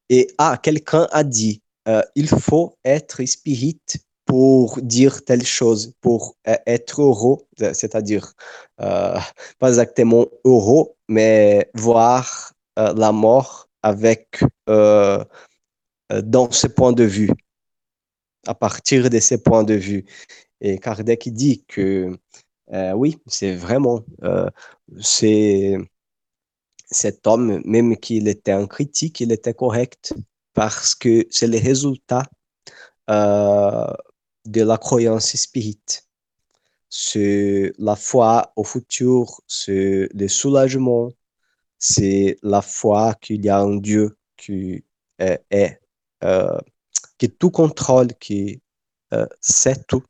et 0.09 0.29
ah, 0.39 0.59
quelqu'un 0.63 1.09
a 1.11 1.25
dit, 1.25 1.63
euh, 1.89 2.03
il 2.15 2.29
faut 2.29 2.77
être 2.85 3.25
spirit 3.25 3.81
pour 4.27 4.81
dire 4.81 5.25
telle 5.25 5.45
chose, 5.45 5.93
pour 6.01 6.37
être 6.45 7.03
heureux, 7.03 7.39
c'est-à-dire 7.59 8.33
pas 8.79 9.23
exactement 9.61 10.27
heureux, 10.45 10.93
mais 11.09 11.71
voir 11.75 12.55
la 12.77 13.13
mort 13.13 13.69
avec 13.83 14.41
dans 14.67 16.51
ce 16.51 16.67
point 16.69 16.95
de 16.95 17.05
vue, 17.05 17.31
à 18.47 18.55
partir 18.55 19.11
de 19.11 19.19
ces 19.19 19.43
points 19.43 19.63
de 19.65 19.75
vue. 19.75 20.07
Et 20.63 20.79
Kardec 20.79 21.29
dit 21.29 21.63
que 21.69 22.19
euh, 22.73 22.93
oui, 22.93 23.19
c'est 23.27 23.55
vraiment 23.55 24.05
euh, 24.23 24.49
c'est 25.01 25.77
cet 26.91 27.27
homme, 27.27 27.61
même 27.65 27.97
qu'il 27.97 28.29
était 28.29 28.53
un 28.53 28.67
critique, 28.67 29.21
il 29.21 29.33
était 29.33 29.55
correct 29.55 30.15
parce 30.55 30.95
que 30.95 31.27
c'est 31.31 31.47
le 31.47 31.59
résultat 31.59 32.23
euh, 33.11 33.93
de 34.47 34.63
la 34.63 34.79
croyance 34.79 35.37
spirit. 35.37 35.81
C'est 36.89 37.73
la 37.79 37.97
foi 37.97 38.53
au 38.57 38.65
futur, 38.65 39.41
c'est 39.49 40.09
le 40.15 40.29
soulagement, 40.29 41.11
c'est 41.79 42.39
la 42.43 42.63
foi 42.63 43.15
qu'il 43.15 43.45
y 43.45 43.49
a 43.49 43.59
un 43.59 43.77
Dieu 43.77 44.17
qui 44.37 44.85
est, 45.19 45.81
qui 47.19 47.31
tout 47.31 47.51
contrôle, 47.51 48.15
qui 48.15 48.63
sait 49.41 49.77
tout. 49.89 50.05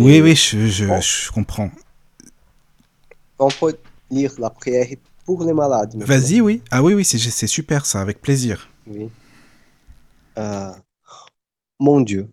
Oui, 0.00 0.14
Et 0.14 0.22
oui, 0.22 0.34
je, 0.34 0.66
je, 0.66 0.86
bon, 0.86 1.00
je 1.00 1.30
comprends. 1.30 1.70
on 3.38 3.48
peut 3.48 3.76
lire 4.10 4.32
la 4.38 4.50
prière 4.50 4.86
pour 5.24 5.44
les 5.44 5.52
malades. 5.52 5.94
Vas-y, 6.02 6.40
oui. 6.40 6.62
Ah 6.70 6.82
oui, 6.82 6.94
oui, 6.94 7.04
c'est 7.04 7.46
super 7.46 7.86
ça, 7.86 8.00
avec 8.00 8.20
plaisir. 8.20 8.68
Oui. 8.86 9.10
Euh, 10.38 10.72
mon 11.78 12.00
Dieu, 12.00 12.30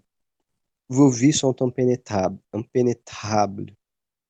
vos 0.90 1.10
vies 1.10 1.34
sont 1.34 1.62
impénétrables, 1.62 2.38
impénétrables, 2.54 3.72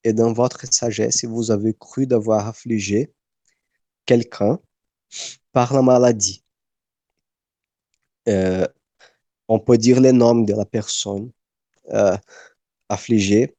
et 0.03 0.13
dans 0.13 0.33
votre 0.33 0.65
sagesse, 0.71 1.25
vous 1.25 1.51
avez 1.51 1.73
cru 1.73 2.07
devoir 2.07 2.47
affliger 2.47 3.11
quelqu'un 4.05 4.59
par 5.51 5.73
la 5.73 5.81
maladie. 5.81 6.43
Euh, 8.27 8.67
on 9.47 9.59
peut 9.59 9.77
dire 9.77 9.99
les 10.01 10.11
noms 10.11 10.41
de 10.41 10.53
la 10.53 10.65
personne 10.65 11.31
euh, 11.93 12.17
affligée, 12.89 13.55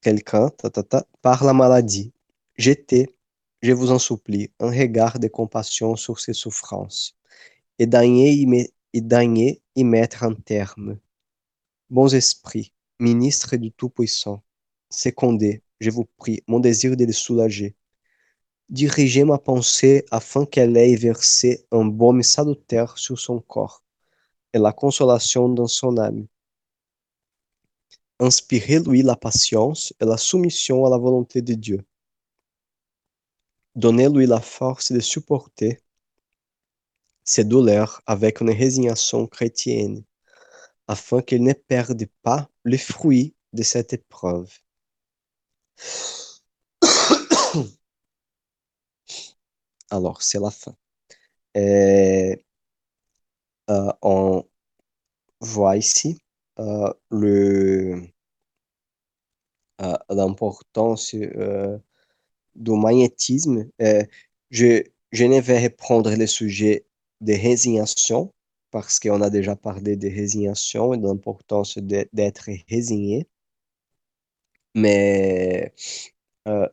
quelqu'un 0.00 0.50
ta, 0.50 0.70
ta, 0.70 0.82
ta, 0.82 1.06
par 1.22 1.44
la 1.44 1.52
maladie. 1.52 2.12
Jetez, 2.56 3.14
je 3.62 3.72
vous 3.72 3.90
en 3.90 3.98
supplie, 3.98 4.50
un 4.60 4.70
regard 4.70 5.18
de 5.18 5.28
compassion 5.28 5.96
sur 5.96 6.20
ces 6.20 6.32
souffrances 6.32 7.16
et 7.78 7.86
daignez 7.86 8.32
y, 8.32 8.72
et 8.92 9.00
daignez 9.00 9.62
y 9.74 9.84
mettre 9.84 10.24
un 10.24 10.34
terme. 10.34 10.98
Bons 11.90 12.14
esprits, 12.14 12.72
ministres 13.00 13.56
du 13.56 13.72
Tout-Puissant, 13.72 14.42
secondez, 14.90 15.62
je 15.80 15.90
vous 15.90 16.04
prie, 16.16 16.42
mon 16.46 16.60
désir 16.60 16.96
de 16.96 17.04
les 17.04 17.12
soulager. 17.12 17.76
Dirigez 18.68 19.24
ma 19.24 19.38
pensée 19.38 20.04
afin 20.10 20.44
qu'elle 20.44 20.76
ait 20.76 20.96
versé 20.96 21.66
un 21.70 21.84
baume 21.86 22.22
salutaire 22.22 22.98
sur 22.98 23.18
son 23.18 23.40
corps 23.40 23.82
et 24.52 24.58
la 24.58 24.72
consolation 24.72 25.48
dans 25.48 25.66
son 25.66 25.96
âme. 25.96 26.26
Inspirez-lui 28.20 29.02
la 29.02 29.14
patience 29.16 29.94
et 30.00 30.04
la 30.04 30.16
soumission 30.16 30.84
à 30.84 30.90
la 30.90 30.98
volonté 30.98 31.40
de 31.40 31.54
Dieu. 31.54 31.84
Donnez-lui 33.76 34.26
la 34.26 34.40
force 34.40 34.90
de 34.90 34.98
supporter 34.98 35.80
ses 37.22 37.44
douleurs 37.44 38.02
avec 38.06 38.40
une 38.40 38.50
résignation 38.50 39.26
chrétienne, 39.26 40.02
afin 40.88 41.22
qu'il 41.22 41.42
ne 41.44 41.52
perde 41.52 42.06
pas 42.22 42.48
le 42.64 42.76
fruit 42.76 43.34
de 43.52 43.62
cette 43.62 43.92
épreuve. 43.92 44.50
Alors, 49.90 50.22
c'est 50.22 50.40
la 50.40 50.50
fin. 50.50 50.74
Euh, 51.56 52.34
on 54.02 54.44
voit 55.40 55.76
ici 55.76 56.20
le, 56.58 58.08
euh, 59.80 59.96
l'importance 60.10 61.14
euh, 61.14 61.78
du 62.56 62.72
magnétisme. 62.72 63.68
Euh, 63.82 64.04
je, 64.50 64.82
je 65.12 65.24
ne 65.24 65.40
vais 65.40 65.62
reprendre 65.64 66.14
le 66.14 66.26
sujet 66.26 66.86
de 67.20 67.34
résignation 67.34 68.32
parce 68.70 68.98
qu'on 69.00 69.22
a 69.22 69.30
déjà 69.30 69.56
parlé 69.56 69.96
de 69.96 70.08
résignation 70.08 70.94
et 70.94 70.98
de 70.98 71.06
l'importance 71.06 71.78
d'être 71.78 72.50
résigné. 72.68 73.28
Mais 74.74 75.72
euh, 76.48 76.68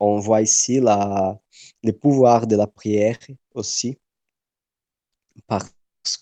on 0.00 0.18
voit 0.20 0.42
ici 0.42 0.80
la, 0.80 1.38
le 1.82 1.92
pouvoir 1.92 2.46
de 2.46 2.56
la 2.56 2.66
prière 2.66 3.18
aussi 3.54 3.98
parce 5.46 5.72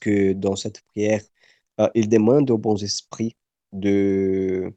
que 0.00 0.32
dans 0.32 0.56
cette 0.56 0.80
prière, 0.82 1.22
euh, 1.82 1.88
il 1.94 2.08
demande 2.08 2.50
aux 2.50 2.58
bons 2.58 2.82
esprits 2.82 3.36
de, 3.72 4.72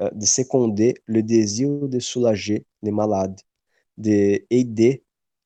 euh, 0.00 0.10
de 0.12 0.26
seconder 0.26 0.94
le 1.06 1.22
désir 1.22 1.88
de 1.88 1.98
soulager 1.98 2.64
les 2.82 2.92
malades, 2.92 3.40
d'aider 3.98 5.04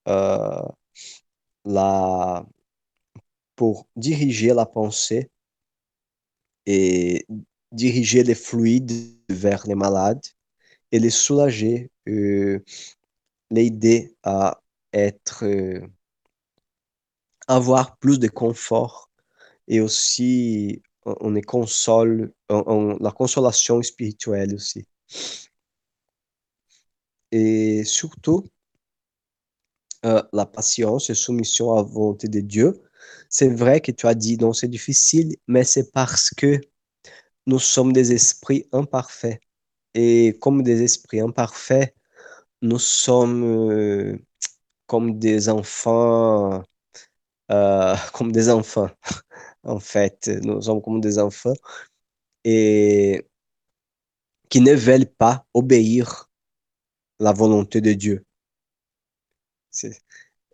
euh, 0.09 0.63
la, 1.65 2.47
pour 3.57 3.87
diriger 3.97 4.53
la 4.55 4.67
pensée 4.67 5.31
et 6.67 7.27
diriger 7.73 8.23
les 8.23 8.35
fluides 8.35 8.93
vers 9.29 9.67
les 9.67 9.75
malades 9.75 10.25
et 10.93 10.99
les 10.99 11.11
soulager, 11.11 11.91
euh, 12.09 12.63
l'aider 13.51 14.15
à 14.23 14.61
être, 14.93 15.45
euh, 15.45 15.87
avoir 17.49 17.97
plus 17.99 18.19
de 18.19 18.29
confort 18.29 19.11
et 19.69 19.81
aussi 19.81 20.83
on, 21.05 21.35
est 21.37 21.43
console, 21.43 22.33
on- 22.51 22.65
on- 22.67 22.99
la 23.01 23.13
consolation 23.13 23.83
spirituelle 23.83 24.55
aussi. 24.55 24.85
Et 27.31 27.85
surtout, 27.85 28.49
euh, 30.05 30.23
la 30.33 30.47
patience 30.47 31.11
et 31.11 31.15
soumission 31.15 31.73
à 31.73 31.77
la 31.77 31.83
volonté 31.83 32.29
de 32.29 32.41
Dieu. 32.41 32.81
C'est 33.29 33.49
vrai 33.49 33.81
que 33.81 33.93
tu 33.93 34.07
as 34.07 34.15
dit 34.15 34.37
non, 34.39 34.53
c'est 34.53 34.69
difficile, 34.69 35.37
mais 35.49 35.65
c'est 35.65 35.93
parce 35.93 36.31
que 36.31 36.61
nous 37.47 37.59
sommes 37.59 37.93
des 37.93 38.13
esprits 38.13 38.67
imparfaits. 38.73 39.41
Et 39.95 40.39
comme 40.41 40.63
des 40.63 40.83
esprits 40.83 41.21
imparfaits, 41.21 41.95
nous 42.63 42.79
sommes 42.79 43.45
euh, 43.71 44.19
comme 44.87 45.19
des 45.19 45.49
enfants, 45.51 46.63
euh, 47.51 47.97
comme 48.15 48.33
des 48.33 48.51
enfants, 48.51 48.91
en 49.67 49.81
fait. 49.81 50.29
Nous 50.45 50.63
sommes 50.63 50.83
comme 50.83 51.01
des 51.01 51.19
enfants 51.19 51.55
qui 54.49 54.61
ne 54.61 54.75
veulent 54.75 55.07
pas 55.07 55.47
obéir 55.55 56.31
la 57.21 57.33
volonté 57.33 57.81
de 57.81 57.93
Dieu. 57.93 58.25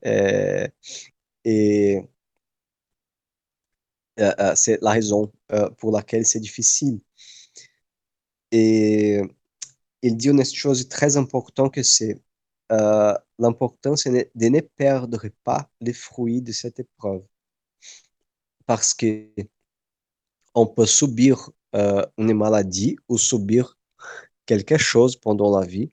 Euh, 0.05 0.69
et 1.45 2.03
euh, 4.21 4.33
euh, 4.39 4.53
c'est 4.57 4.79
la 4.83 4.91
raison 4.93 5.33
pour 5.79 5.93
laquelle 5.93 6.27
c'est 6.27 6.41
difficile. 6.41 7.01
Et 8.51 9.21
il 10.03 10.17
dit 10.17 10.29
une 10.29 10.45
chose 10.45 10.89
très 10.89 11.17
importante 11.17 11.75
que 11.75 11.83
c'est 11.83 12.21
ne- 14.11 14.25
de 14.35 14.49
ne 14.49 14.61
perdre 14.61 15.29
pas 15.45 15.71
les 15.81 15.93
fruits 15.93 16.43
de 16.43 16.53
cette 16.53 16.81
épreuve. 16.81 17.23
Parce 18.67 18.95
que 18.95 19.29
on 20.55 20.67
peut 20.67 20.87
subir 20.87 21.51
euh, 21.75 22.05
une 22.19 22.35
maladie 22.35 22.97
ou 23.09 23.19
subir 23.19 23.79
quelque 24.47 24.77
chose 24.77 25.17
pendant 25.17 25.59
la 25.59 25.67
vie, 25.67 25.91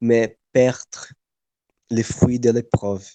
mais 0.00 0.38
perdre 0.52 1.12
les 1.90 2.02
fruits 2.02 2.40
de 2.40 2.50
l'épreuve. 2.50 3.06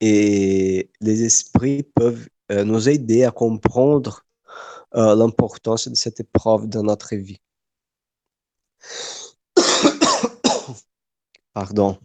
Et 0.00 0.90
les 1.00 1.22
esprits 1.22 1.82
peuvent 1.82 2.28
euh, 2.50 2.64
nous 2.64 2.88
aider 2.88 3.24
à 3.24 3.30
comprendre 3.30 4.24
euh, 4.94 5.14
l'importance 5.14 5.88
de 5.88 5.94
cette 5.94 6.20
épreuve 6.20 6.68
dans 6.68 6.82
notre 6.82 7.14
vie. 7.16 7.40
Pardon. 11.52 11.98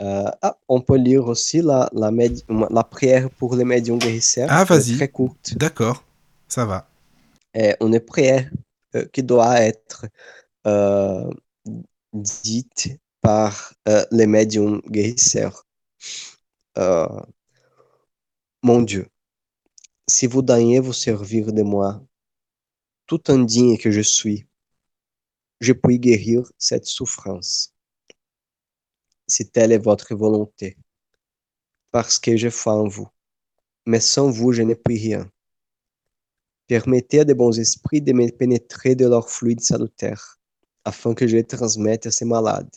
Euh, 0.00 0.30
ah, 0.40 0.56
on 0.66 0.80
peut 0.80 0.96
lire 0.96 1.26
aussi 1.26 1.60
la, 1.60 1.90
la, 1.92 2.10
la 2.70 2.84
prière 2.84 3.28
pour 3.30 3.54
les 3.54 3.64
médiums 3.64 3.98
guérisseurs. 3.98 4.48
Ah, 4.50 4.64
vas-y. 4.64 4.96
Très 4.96 5.08
courte. 5.08 5.56
D'accord, 5.56 6.02
ça 6.48 6.64
va. 6.64 6.88
Et 7.52 7.74
une 7.80 8.00
prière 8.00 8.50
euh, 8.94 9.04
qui 9.12 9.22
doit 9.22 9.60
être 9.60 10.06
euh, 10.66 11.30
dite 12.12 12.98
par 13.20 13.74
les 14.10 14.26
médiums 14.26 14.80
guérisseurs. 14.88 15.66
mon 18.62 18.82
Dieu, 18.82 19.06
si 20.08 20.26
vous 20.26 20.40
daignez 20.40 20.80
vous 20.80 20.94
servir 20.94 21.52
de 21.52 21.62
moi, 21.62 22.02
tout 23.06 23.20
indigne 23.28 23.76
que 23.76 23.90
je 23.90 24.00
suis, 24.00 24.46
je 25.60 25.74
puis 25.74 25.98
guérir 25.98 26.50
cette 26.56 26.86
souffrance 26.86 27.74
si 29.30 29.48
telle 29.48 29.72
est 29.72 29.78
votre 29.78 30.14
volonté, 30.14 30.76
parce 31.90 32.18
que 32.18 32.36
je 32.36 32.50
foi 32.50 32.74
en 32.74 32.88
vous. 32.88 33.08
Mais 33.86 34.00
sans 34.00 34.30
vous, 34.30 34.52
je 34.52 34.62
ne 34.62 34.74
puis 34.74 34.98
rien. 34.98 35.30
Permettez 36.66 37.20
à 37.20 37.24
de 37.24 37.34
bons 37.34 37.58
esprits 37.58 38.02
de 38.02 38.12
me 38.12 38.30
pénétrer 38.30 38.94
de 38.94 39.06
leur 39.06 39.28
fluide 39.30 39.60
salutaire, 39.60 40.38
afin 40.84 41.14
que 41.14 41.26
je 41.26 41.36
les 41.36 41.44
transmette 41.44 42.06
à 42.06 42.10
ces 42.10 42.24
malades, 42.24 42.74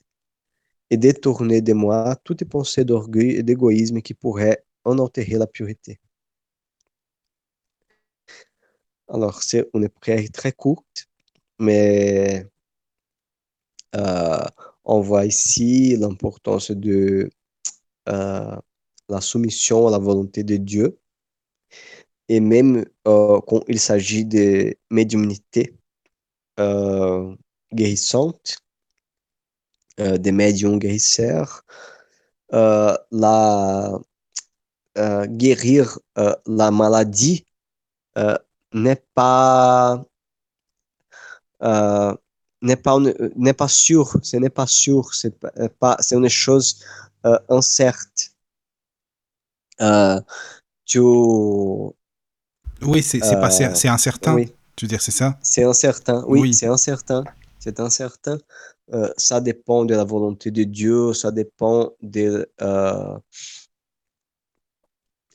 et 0.90 0.98
détourner 0.98 1.62
de 1.62 1.74
moi 1.74 2.16
toutes 2.24 2.46
pensées 2.46 2.86
d'orgueil 2.86 3.32
et 3.32 3.44
d'égoïsme 3.44 4.02
qui 4.02 4.14
pourraient 4.14 4.64
en 4.86 4.98
enterrer 5.00 5.38
la 5.38 5.48
pureté. 5.48 6.00
Alors, 9.08 9.44
c'est 9.44 9.70
une 9.74 9.90
prière 9.90 10.28
très 10.32 10.52
courte, 10.52 11.08
mais 11.60 12.48
euh, 13.96 14.46
on 14.86 15.00
voit 15.02 15.26
ici 15.26 15.96
l'importance 15.98 16.72
de 16.72 17.30
euh, 18.10 18.56
la 19.10 19.22
soumission 19.22 19.88
à 19.88 19.92
la 19.92 19.98
volonté 19.98 20.44
de 20.44 20.58
Dieu. 20.58 21.00
Et 22.30 22.40
même 22.40 22.86
euh, 23.08 23.40
quand 23.48 23.62
il 23.68 23.80
s'agit 23.80 24.26
de 24.26 24.76
médiumnité 24.90 25.78
euh, 26.60 27.36
guérissante, 27.74 28.58
des 29.98 30.32
médiums 30.32 30.80
guérisseurs, 30.80 31.64
la, 32.52 34.00
guérir 35.28 36.00
la 36.48 36.72
maladie 36.72 37.46
n'est 38.74 39.04
pas 39.14 40.04
n'est 42.64 42.76
pas, 42.76 42.98
n'est 43.36 43.54
pas 43.54 43.68
sûr, 43.68 44.18
ce 44.24 44.38
n'est 44.38 44.50
pas 44.50 44.66
sûr, 44.68 45.14
c'est 45.14 45.38
pas, 45.80 45.98
c'est 46.00 46.16
une 46.16 46.30
chose 46.30 46.80
euh, 47.26 47.38
incerte. 47.50 48.32
Euh, 49.82 50.20
tu... 50.86 51.00
Oui, 51.00 51.94
c'est, 53.04 53.20
c'est, 53.20 53.40
pas, 53.40 53.52
c'est, 53.52 53.76
c'est 53.76 53.88
incertain. 53.88 54.34
Oui. 54.34 54.54
Tu 54.76 54.86
veux 54.86 54.90
dire, 54.90 55.02
c'est 55.02 55.12
ça? 55.12 55.38
C'est 55.42 55.64
incertain, 55.64 56.24
oui, 56.28 56.40
oui. 56.42 56.54
c'est 56.54 56.68
incertain. 56.68 57.24
C'est 57.60 57.80
incertain. 57.80 58.38
Euh, 58.92 59.10
ça 59.18 59.40
dépend 59.40 59.86
de 59.86 59.96
la 59.96 60.04
volonté 60.04 60.52
de 60.52 60.64
Dieu, 60.64 61.14
ça 61.14 61.32
dépend 61.32 61.92
de, 62.02 62.50
euh, 62.62 63.18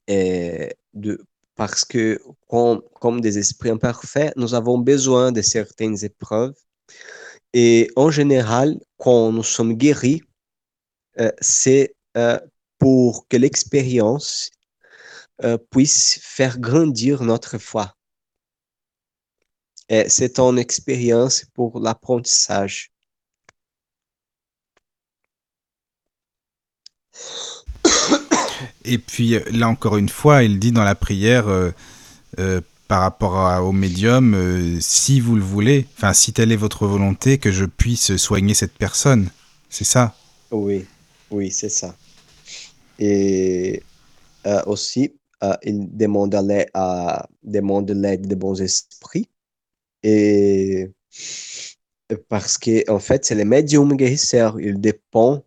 et 0.07 0.77
de 0.93 1.25
parce 1.55 1.85
que 1.85 2.21
comme, 2.49 2.83
comme 3.01 3.21
des 3.21 3.39
esprits 3.39 3.71
imparfaits, 3.71 4.33
nous 4.37 4.55
avons 4.55 4.79
besoin 4.79 5.33
de 5.33 5.43
certaines 5.43 6.05
épreuves 6.05 6.55
et 7.53 7.91
en 7.97 8.11
général, 8.11 8.79
quand 8.99 9.33
nous 9.33 9.43
sommes 9.43 9.75
guéris, 9.75 10.23
euh, 11.19 11.33
c'est 11.41 11.95
euh, 12.17 12.39
pour 12.79 13.27
que 13.29 13.37
l'expérience 13.37 14.51
euh, 15.43 15.57
puisse 15.71 16.19
faire 16.23 16.59
grandir 16.59 17.23
notre 17.23 17.59
foi. 17.59 17.95
C'est 20.09 20.39
une 20.39 20.59
expérience 20.59 21.47
pour 21.55 21.81
l'apprentissage. 21.81 22.93
Et 28.85 28.99
puis 28.99 29.39
là 29.51 29.67
encore 29.67 29.97
une 29.97 30.11
fois, 30.11 30.43
il 30.43 30.59
dit 30.59 30.73
dans 30.73 30.85
la 30.85 30.95
prière, 30.95 31.47
par 32.89 33.03
rapport 33.03 33.63
au 33.65 33.73
médium, 33.73 34.35
euh, 34.35 34.79
si 34.81 35.21
vous 35.21 35.37
le 35.37 35.43
voulez, 35.43 35.87
enfin 35.97 36.15
si 36.15 36.33
telle 36.33 36.51
est 36.51 36.57
votre 36.57 36.87
volonté, 36.87 37.37
que 37.39 37.53
je 37.53 37.67
puisse 37.67 38.17
soigner 38.17 38.55
cette 38.55 38.73
personne. 38.73 39.31
C'est 39.69 39.85
ça 39.85 40.17
Oui, 40.51 40.87
oui, 41.31 41.51
c'est 41.51 41.69
ça. 41.69 41.95
Et 42.99 43.83
euh, 44.47 44.63
aussi, 44.65 45.13
euh, 45.45 45.55
il 45.63 45.95
demande 45.95 46.35
l'aide 46.35 46.71
à, 46.73 47.29
des 47.43 47.61
bons 47.61 48.63
esprits. 48.63 49.29
Et 50.03 50.91
parce 52.31 52.57
que 52.57 52.91
en 52.91 52.99
fait, 52.99 53.27
c'est 53.27 53.35
les 53.35 53.45
médiums 53.45 53.97
guérisseurs, 53.97 54.59
ils 54.59 54.81
dépendent 54.81 55.43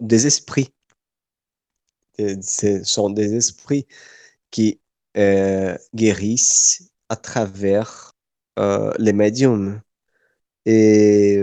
des 0.00 0.26
esprits. 0.28 0.72
Ce 2.18 2.84
sont 2.84 3.10
des 3.10 3.34
esprits 3.34 3.86
qui 4.50 4.80
guérissent 5.94 6.90
à 7.08 7.16
travers 7.16 8.14
euh, 8.58 8.92
les 8.98 9.12
médiums. 9.12 9.80
Et 10.66 11.42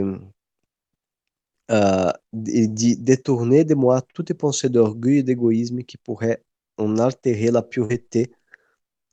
euh, 1.71 2.11
détourner 2.33 3.63
de 3.63 3.73
moi 3.75 4.01
toutes 4.13 4.33
pensées 4.33 4.69
d'orgueil 4.69 5.19
et 5.19 5.23
d'égoïsme 5.23 5.83
qui 5.83 5.97
pourraient 5.97 6.43
en 6.77 6.97
altérer 6.99 7.51
la 7.51 7.63
pureté 7.63 8.31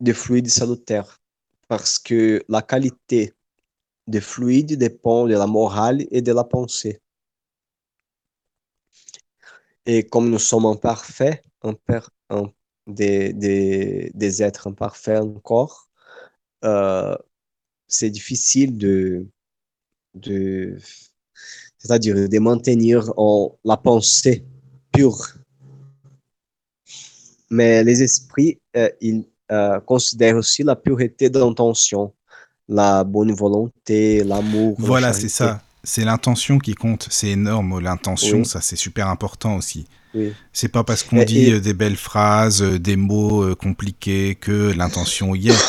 des 0.01 0.14
fluides 0.14 0.51
salutaires. 0.51 1.20
Parce 1.68 1.98
que 1.98 2.44
la 2.48 2.62
qualité 2.62 3.33
des 4.07 4.20
fluides 4.20 4.77
dépend 4.79 5.27
de 5.27 5.35
la 5.35 5.46
morale 5.46 6.07
et 6.11 6.22
de 6.22 6.33
la 6.33 6.44
pensée. 6.44 7.01
Et 9.87 10.05
comme 10.05 10.29
nous 10.31 10.38
sommes 10.38 10.66
imparfaits, 10.66 11.42
imper, 11.62 12.11
des, 12.86 13.32
des, 13.32 14.10
des 14.14 14.42
êtres 14.42 14.66
imparfaits 14.68 15.20
encore, 15.20 15.88
euh, 16.64 17.16
c'est 17.88 18.10
difficile 18.10 18.76
de, 18.78 19.26
de 20.14 20.76
c'est-à-dire 21.78 22.28
de 22.28 22.38
maintenir 22.38 23.12
en, 23.16 23.56
la 23.64 23.76
pensée 23.76 24.44
pure. 24.92 25.18
Mais 27.50 27.84
les 27.84 28.02
esprits, 28.02 28.58
euh, 28.76 28.88
ils 29.00 29.24
euh, 29.50 29.80
considèrent 29.80 30.36
aussi 30.36 30.62
la 30.62 30.76
pureté 30.76 31.28
d'intention, 31.28 32.14
la 32.68 33.04
bonne 33.04 33.32
volonté, 33.32 34.24
l'amour. 34.24 34.76
Voilà, 34.78 35.12
c'est 35.12 35.28
ça. 35.28 35.60
C'est 35.84 36.04
l'intention 36.04 36.58
qui 36.58 36.74
compte. 36.74 37.08
C'est 37.10 37.30
énorme, 37.30 37.80
l'intention, 37.80 38.38
oui. 38.38 38.44
ça 38.46 38.60
c'est 38.60 38.76
super 38.76 39.08
important 39.08 39.56
aussi. 39.56 39.86
Oui. 40.14 40.33
C'est 40.53 40.68
pas 40.68 40.85
parce 40.85 41.03
qu'on 41.03 41.25
dit 41.25 41.46
et... 41.46 41.61
des 41.61 41.75
belles 41.75 41.96
phrases, 41.96 42.62
des 42.62 42.96
mots 42.96 43.55
compliqués 43.57 44.35
que 44.35 44.72
l'intention 44.72 45.35
y 45.35 45.48
est. 45.48 45.64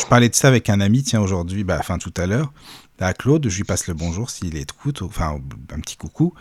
je 0.00 0.06
parlais 0.06 0.28
de 0.28 0.34
ça 0.34 0.48
avec 0.48 0.70
un 0.70 0.80
ami, 0.80 1.02
tiens, 1.02 1.20
aujourd'hui, 1.20 1.64
bah, 1.64 1.76
enfin 1.80 1.98
tout 1.98 2.14
à 2.16 2.26
l'heure, 2.26 2.52
à 3.00 3.12
Claude, 3.12 3.48
je 3.48 3.56
lui 3.56 3.64
passe 3.64 3.86
le 3.86 3.94
bonjour 3.94 4.30
s'il 4.30 4.56
est 4.56 4.70
écoute, 4.70 5.02
enfin 5.02 5.38
un 5.72 5.80
petit 5.80 5.96
coucou. 5.96 6.34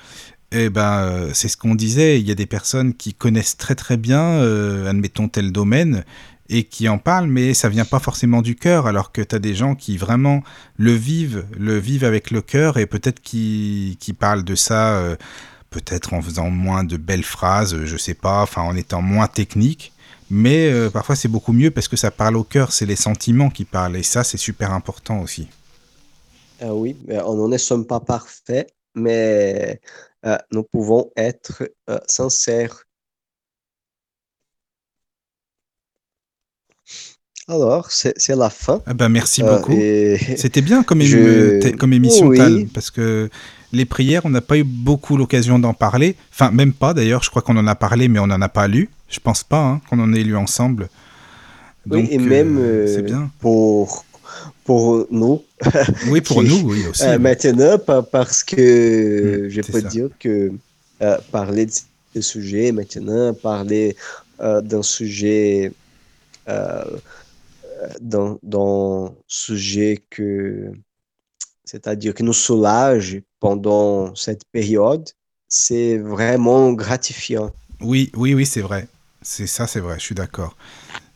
Et 0.52 0.70
ben, 0.70 1.30
c'est 1.34 1.50
ce 1.50 1.58
qu'on 1.58 1.76
disait, 1.76 2.20
il 2.20 2.28
y 2.28 2.32
a 2.32 2.36
des 2.36 2.46
personnes 2.46 2.94
qui 2.94 3.14
connaissent 3.14 3.58
très 3.58 3.76
très 3.76 3.98
bien, 3.98 4.22
euh, 4.22 4.90
admettons, 4.90 5.28
tel 5.28 5.52
domaine, 5.52 6.06
et 6.50 6.64
qui 6.64 6.88
en 6.88 6.98
parlent, 6.98 7.28
mais 7.28 7.54
ça 7.54 7.68
vient 7.68 7.84
pas 7.84 8.00
forcément 8.00 8.42
du 8.42 8.56
cœur, 8.56 8.88
alors 8.88 9.12
que 9.12 9.22
tu 9.22 9.36
as 9.36 9.40
des 9.40 9.54
gens 9.54 9.76
qui 9.76 9.98
vraiment 9.98 10.44
le 10.78 10.94
vivent, 10.94 11.46
le 11.58 11.78
vivent 11.78 12.06
avec 12.06 12.32
le 12.32 12.42
cœur, 12.42 12.78
et 12.78 12.86
peut-être 12.86 13.20
qui, 13.20 13.98
qui 14.00 14.14
parlent 14.14 14.46
de 14.46 14.56
ça. 14.56 14.98
Euh, 14.98 15.16
peut-être 15.70 16.14
en 16.14 16.22
faisant 16.22 16.50
moins 16.50 16.84
de 16.84 16.98
belles 16.98 17.24
phrases, 17.24 17.86
je 17.86 17.98
sais 17.98 18.14
pas, 18.14 18.42
enfin 18.42 18.62
en 18.62 18.76
étant 18.76 19.02
moins 19.02 19.28
technique. 19.28 19.94
Mais 20.30 20.70
euh, 20.72 20.90
parfois 20.90 21.16
c'est 21.16 21.30
beaucoup 21.30 21.54
mieux 21.54 21.72
parce 21.72 21.88
que 21.88 21.96
ça 21.96 22.12
parle 22.12 22.36
au 22.36 22.44
cœur, 22.44 22.72
c'est 22.72 22.86
les 22.86 22.98
sentiments 22.98 23.50
qui 23.50 23.64
parlent 23.64 23.96
et 23.96 24.04
ça 24.04 24.24
c'est 24.24 24.38
super 24.38 24.72
important 24.74 25.22
aussi. 25.22 25.48
Euh, 26.62 26.72
oui, 26.72 26.98
on 27.10 27.48
n'en 27.48 27.58
sommes 27.58 27.86
pas 27.86 28.00
parfaits, 28.00 28.70
mais 28.96 29.80
euh, 30.26 30.38
nous 30.52 30.64
pouvons 30.64 31.12
être 31.16 31.64
euh, 31.90 32.00
sincères. 32.08 32.84
Alors, 37.50 37.92
c'est 37.92 38.36
la 38.36 38.50
fin. 38.50 38.82
Ah 38.86 38.94
bah 38.94 39.08
merci 39.08 39.42
Euh, 39.42 39.58
beaucoup. 39.58 39.72
C'était 40.36 40.62
bien 40.62 40.84
comme, 40.84 41.02
je... 41.02 41.62
émission, 41.94 42.28
Oui, 42.28 42.38
Tal, 42.38 42.66
parce 42.74 42.92
que 42.92 43.30
les 43.72 43.86
prières, 43.86 44.24
on 44.26 44.30
n'a 44.30 44.42
pas 44.42 44.58
eu 44.58 44.64
beaucoup 44.66 45.16
l'occasion 45.16 45.58
d'en 45.58 45.74
parler. 45.74 46.16
Enfin, 46.34 46.52
même 46.52 46.74
pas 46.74 46.94
d'ailleurs, 46.94 47.24
je 47.24 47.30
crois 47.30 47.42
qu'on 47.42 47.56
en 47.58 47.68
a 47.68 47.76
parlé, 47.76 48.10
mais 48.10 48.20
on 48.20 48.28
n'en 48.28 48.42
a 48.42 48.50
pas 48.50 48.68
lu. 48.68 48.90
Je 49.10 49.20
pense 49.22 49.44
pas 49.44 49.64
hein, 49.64 49.82
qu'on 49.90 50.00
en 50.00 50.14
ait 50.14 50.24
lu 50.24 50.36
ensemble. 50.36 50.90
oui, 51.90 52.04
Donc, 52.04 52.12
et 52.12 52.18
même 52.18 52.58
euh, 52.58 52.86
euh, 52.98 53.02
bien. 53.02 53.32
pour, 53.40 54.06
pour 54.66 55.06
nous, 55.10 55.44
Oui, 56.02 56.22
pour 56.22 56.44
qui, 56.44 56.48
nous, 56.50 56.60
oui, 56.70 56.86
aussi. 56.86 57.04
euh, 57.04 57.18
oui. 57.18 57.20
maintenant, 57.20 57.78
pa- 57.80 58.04
parce 58.04 58.44
Mm, 58.54 58.56
que 58.56 59.48
je 59.50 59.62
c'est 59.62 59.72
peux 59.72 59.82
ça. 59.82 59.88
dire 59.90 60.10
que 60.20 60.52
euh, 61.02 61.18
parler 61.32 61.66
de 61.66 61.72
ce 62.16 62.22
sujet 62.22 62.72
maintenant, 62.72 63.34
parler 63.34 63.96
d'un 64.40 64.84
sujet, 64.84 65.72
d'un, 68.02 68.38
d'un 68.44 69.14
sujet 69.28 70.04
que, 70.10 70.72
c'est-à-dire 71.66 72.14
que 72.14 72.24
nous 72.24 72.34
soulage 72.34 73.22
pendant 73.40 74.16
cette 74.16 74.46
période, 74.52 75.10
c'est 75.48 75.98
vraiment 75.98 76.74
gratifiant. 76.74 77.52
Oui, 77.82 78.12
oui, 78.16 78.34
oui, 78.34 78.46
c'est 78.46 78.62
vrai. 78.62 78.88
C'est 79.22 79.48
ça, 79.48 79.68
c'est 79.68 79.80
vrai, 79.80 79.96
je 80.00 80.04
suis 80.04 80.16
d'accord. 80.16 80.56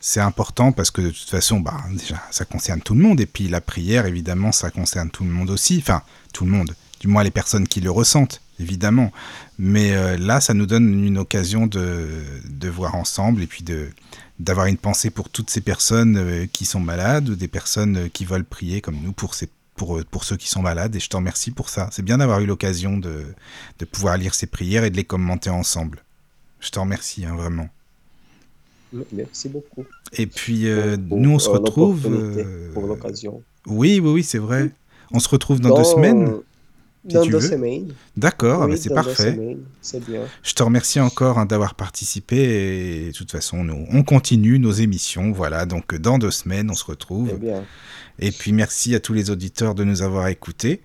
C'est 0.00 0.20
important 0.20 0.72
parce 0.72 0.90
que 0.90 1.00
de 1.00 1.10
toute 1.10 1.30
façon, 1.30 1.60
bah, 1.60 1.76
déjà, 1.90 2.20
ça 2.30 2.44
concerne 2.44 2.80
tout 2.80 2.94
le 2.94 3.00
monde. 3.00 3.20
Et 3.20 3.26
puis 3.26 3.48
la 3.48 3.60
prière, 3.60 4.06
évidemment, 4.06 4.52
ça 4.52 4.70
concerne 4.70 5.10
tout 5.10 5.24
le 5.24 5.30
monde 5.30 5.50
aussi. 5.50 5.78
Enfin, 5.78 6.02
tout 6.34 6.44
le 6.44 6.50
monde. 6.50 6.74
Du 7.00 7.08
moins 7.08 7.22
les 7.22 7.30
personnes 7.30 7.68
qui 7.68 7.80
le 7.80 7.90
ressentent, 7.90 8.40
évidemment. 8.58 9.12
Mais 9.58 9.92
euh, 9.94 10.16
là, 10.18 10.40
ça 10.40 10.54
nous 10.54 10.66
donne 10.66 11.04
une 11.04 11.18
occasion 11.18 11.66
de, 11.66 12.08
de 12.48 12.68
voir 12.68 12.96
ensemble 12.96 13.42
et 13.42 13.46
puis 13.46 13.62
de 13.62 13.90
d'avoir 14.38 14.66
une 14.66 14.76
pensée 14.78 15.10
pour 15.10 15.28
toutes 15.28 15.50
ces 15.50 15.60
personnes 15.60 16.16
euh, 16.16 16.46
qui 16.52 16.64
sont 16.64 16.80
malades 16.80 17.28
ou 17.28 17.34
des 17.36 17.48
personnes 17.48 17.96
euh, 17.96 18.08
qui 18.08 18.24
veulent 18.24 18.44
prier 18.44 18.80
comme 18.80 18.96
nous 19.02 19.12
pour, 19.12 19.34
ces, 19.34 19.48
pour, 19.76 19.98
euh, 19.98 20.04
pour 20.10 20.24
ceux 20.24 20.36
qui 20.36 20.48
sont 20.48 20.62
malades. 20.62 20.96
Et 20.96 21.00
je 21.00 21.08
t'en 21.08 21.18
remercie 21.18 21.50
pour 21.50 21.68
ça. 21.68 21.88
C'est 21.92 22.02
bien 22.04 22.18
d'avoir 22.18 22.40
eu 22.40 22.46
l'occasion 22.46 22.96
de, 22.98 23.24
de 23.78 23.84
pouvoir 23.84 24.16
lire 24.16 24.34
ces 24.34 24.46
prières 24.46 24.84
et 24.84 24.90
de 24.90 24.96
les 24.96 25.04
commenter 25.04 25.50
ensemble. 25.50 26.02
Je 26.60 26.70
t'en 26.70 26.82
remercie, 26.82 27.24
hein, 27.24 27.34
vraiment. 27.36 27.68
Merci 29.12 29.48
beaucoup 29.48 29.84
Et 30.12 30.26
puis, 30.26 30.68
euh, 30.68 30.96
pour, 30.96 31.18
nous, 31.18 31.30
on 31.30 31.38
se 31.38 31.48
retrouve. 31.48 32.06
euh, 32.06 32.72
pour 32.72 32.86
l'occasion. 32.86 33.42
Oui, 33.66 34.00
oui, 34.00 34.10
oui, 34.10 34.22
c'est 34.22 34.38
vrai. 34.38 34.70
On 35.12 35.18
se 35.18 35.28
retrouve 35.28 35.60
dans, 35.60 35.76
deux 35.76 35.84
semaines. 35.84 36.32
Si 37.08 37.14
Dans 37.14 37.24
deux 37.26 37.38
veux. 37.38 37.40
semaines. 37.40 37.92
D'accord, 38.16 38.62
ah 38.62 38.66
Oui, 38.66 38.72
bah, 38.72 38.78
c'est 38.80 38.94
parfait. 38.94 39.32
semaines, 39.34 39.58
bien. 40.06 40.20
Je 40.42 40.52
te 40.54 40.62
remercie 40.62 41.00
encore 41.00 41.38
hein, 41.38 41.46
d'avoir 41.46 41.74
participé. 41.74 42.36
Et 42.36 43.06
de 43.08 43.12
toute 43.12 43.30
façon, 43.32 43.64
nous, 43.64 43.86
on 43.90 44.02
continue 44.04 44.58
nos 44.58 44.72
émissions. 44.72 45.32
Voilà, 45.32 45.66
donc 45.66 45.94
euh, 45.94 45.98
dans 45.98 46.18
deux 46.18 46.30
semaines, 46.30 46.70
on 46.70 46.74
se 46.74 46.84
retrouve. 46.84 47.30
C'est 47.30 47.40
bien. 47.40 47.64
Et 48.18 48.30
puis, 48.30 48.52
merci 48.52 48.94
à 48.94 49.00
tous 49.00 49.14
les 49.14 49.30
auditeurs 49.30 49.74
de 49.74 49.84
nous 49.84 50.02
avoir 50.02 50.28
écoutés. 50.28 50.82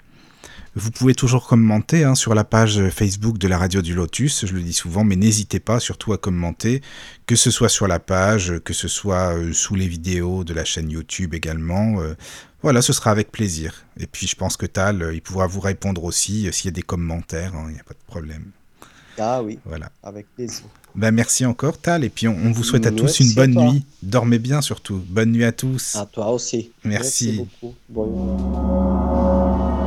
Vous 0.79 0.91
pouvez 0.91 1.15
toujours 1.15 1.47
commenter 1.47 2.03
hein, 2.03 2.13
sur 2.13 2.35
la 2.35 2.43
page 2.43 2.89
Facebook 2.89 3.39
de 3.39 3.47
la 3.47 3.57
radio 3.57 3.81
du 3.81 3.95
Lotus, 3.95 4.45
je 4.45 4.53
le 4.53 4.61
dis 4.61 4.73
souvent, 4.73 5.03
mais 5.03 5.15
n'hésitez 5.15 5.59
pas 5.59 5.79
surtout 5.79 6.13
à 6.13 6.19
commenter, 6.19 6.81
que 7.25 7.35
ce 7.35 7.49
soit 7.49 7.67
sur 7.69 7.87
la 7.87 7.97
page, 7.99 8.53
que 8.63 8.73
ce 8.73 8.87
soit 8.87 9.35
euh, 9.35 9.53
sous 9.53 9.73
les 9.73 9.87
vidéos 9.87 10.43
de 10.43 10.53
la 10.53 10.63
chaîne 10.65 10.91
YouTube 10.91 11.33
également. 11.33 11.99
euh, 12.01 12.13
voilà, 12.61 12.83
ce 12.83 12.93
sera 12.93 13.09
avec 13.09 13.31
plaisir. 13.31 13.85
Et 13.99 14.05
puis 14.05 14.27
je 14.27 14.35
pense 14.35 14.55
que 14.55 14.67
Tal, 14.67 15.01
euh, 15.01 15.15
il 15.15 15.21
pourra 15.21 15.47
vous 15.47 15.61
répondre 15.61 16.03
aussi 16.03 16.47
s'il 16.53 16.65
y 16.65 16.67
a 16.67 16.71
des 16.75 16.83
commentaires, 16.83 17.55
hein, 17.55 17.65
il 17.69 17.73
n'y 17.73 17.79
a 17.79 17.83
pas 17.83 17.95
de 17.95 18.05
problème. 18.05 18.45
Ah 19.17 19.41
oui, 19.41 19.57
Voilà. 19.65 19.89
avec 20.03 20.27
plaisir. 20.35 20.65
Ben, 20.93 21.09
merci 21.11 21.43
encore 21.47 21.79
Tal, 21.79 22.03
et 22.03 22.09
puis 22.09 22.27
on, 22.27 22.35
on 22.37 22.51
vous 22.51 22.63
souhaite 22.63 22.85
à 22.85 22.91
tous 22.91 23.03
Merci 23.03 23.23
une 23.29 23.33
bonne 23.33 23.55
nuit. 23.55 23.83
Dormez 24.03 24.37
bien 24.37 24.61
surtout. 24.61 25.01
Bonne 25.09 25.31
nuit 25.31 25.43
à 25.45 25.51
tous. 25.51 25.95
À 25.95 26.05
toi 26.05 26.29
aussi. 26.31 26.71
Merci. 26.83 27.47
beaucoup. 27.61 27.73
Bonne 27.89 28.11
nuit. 28.11 29.86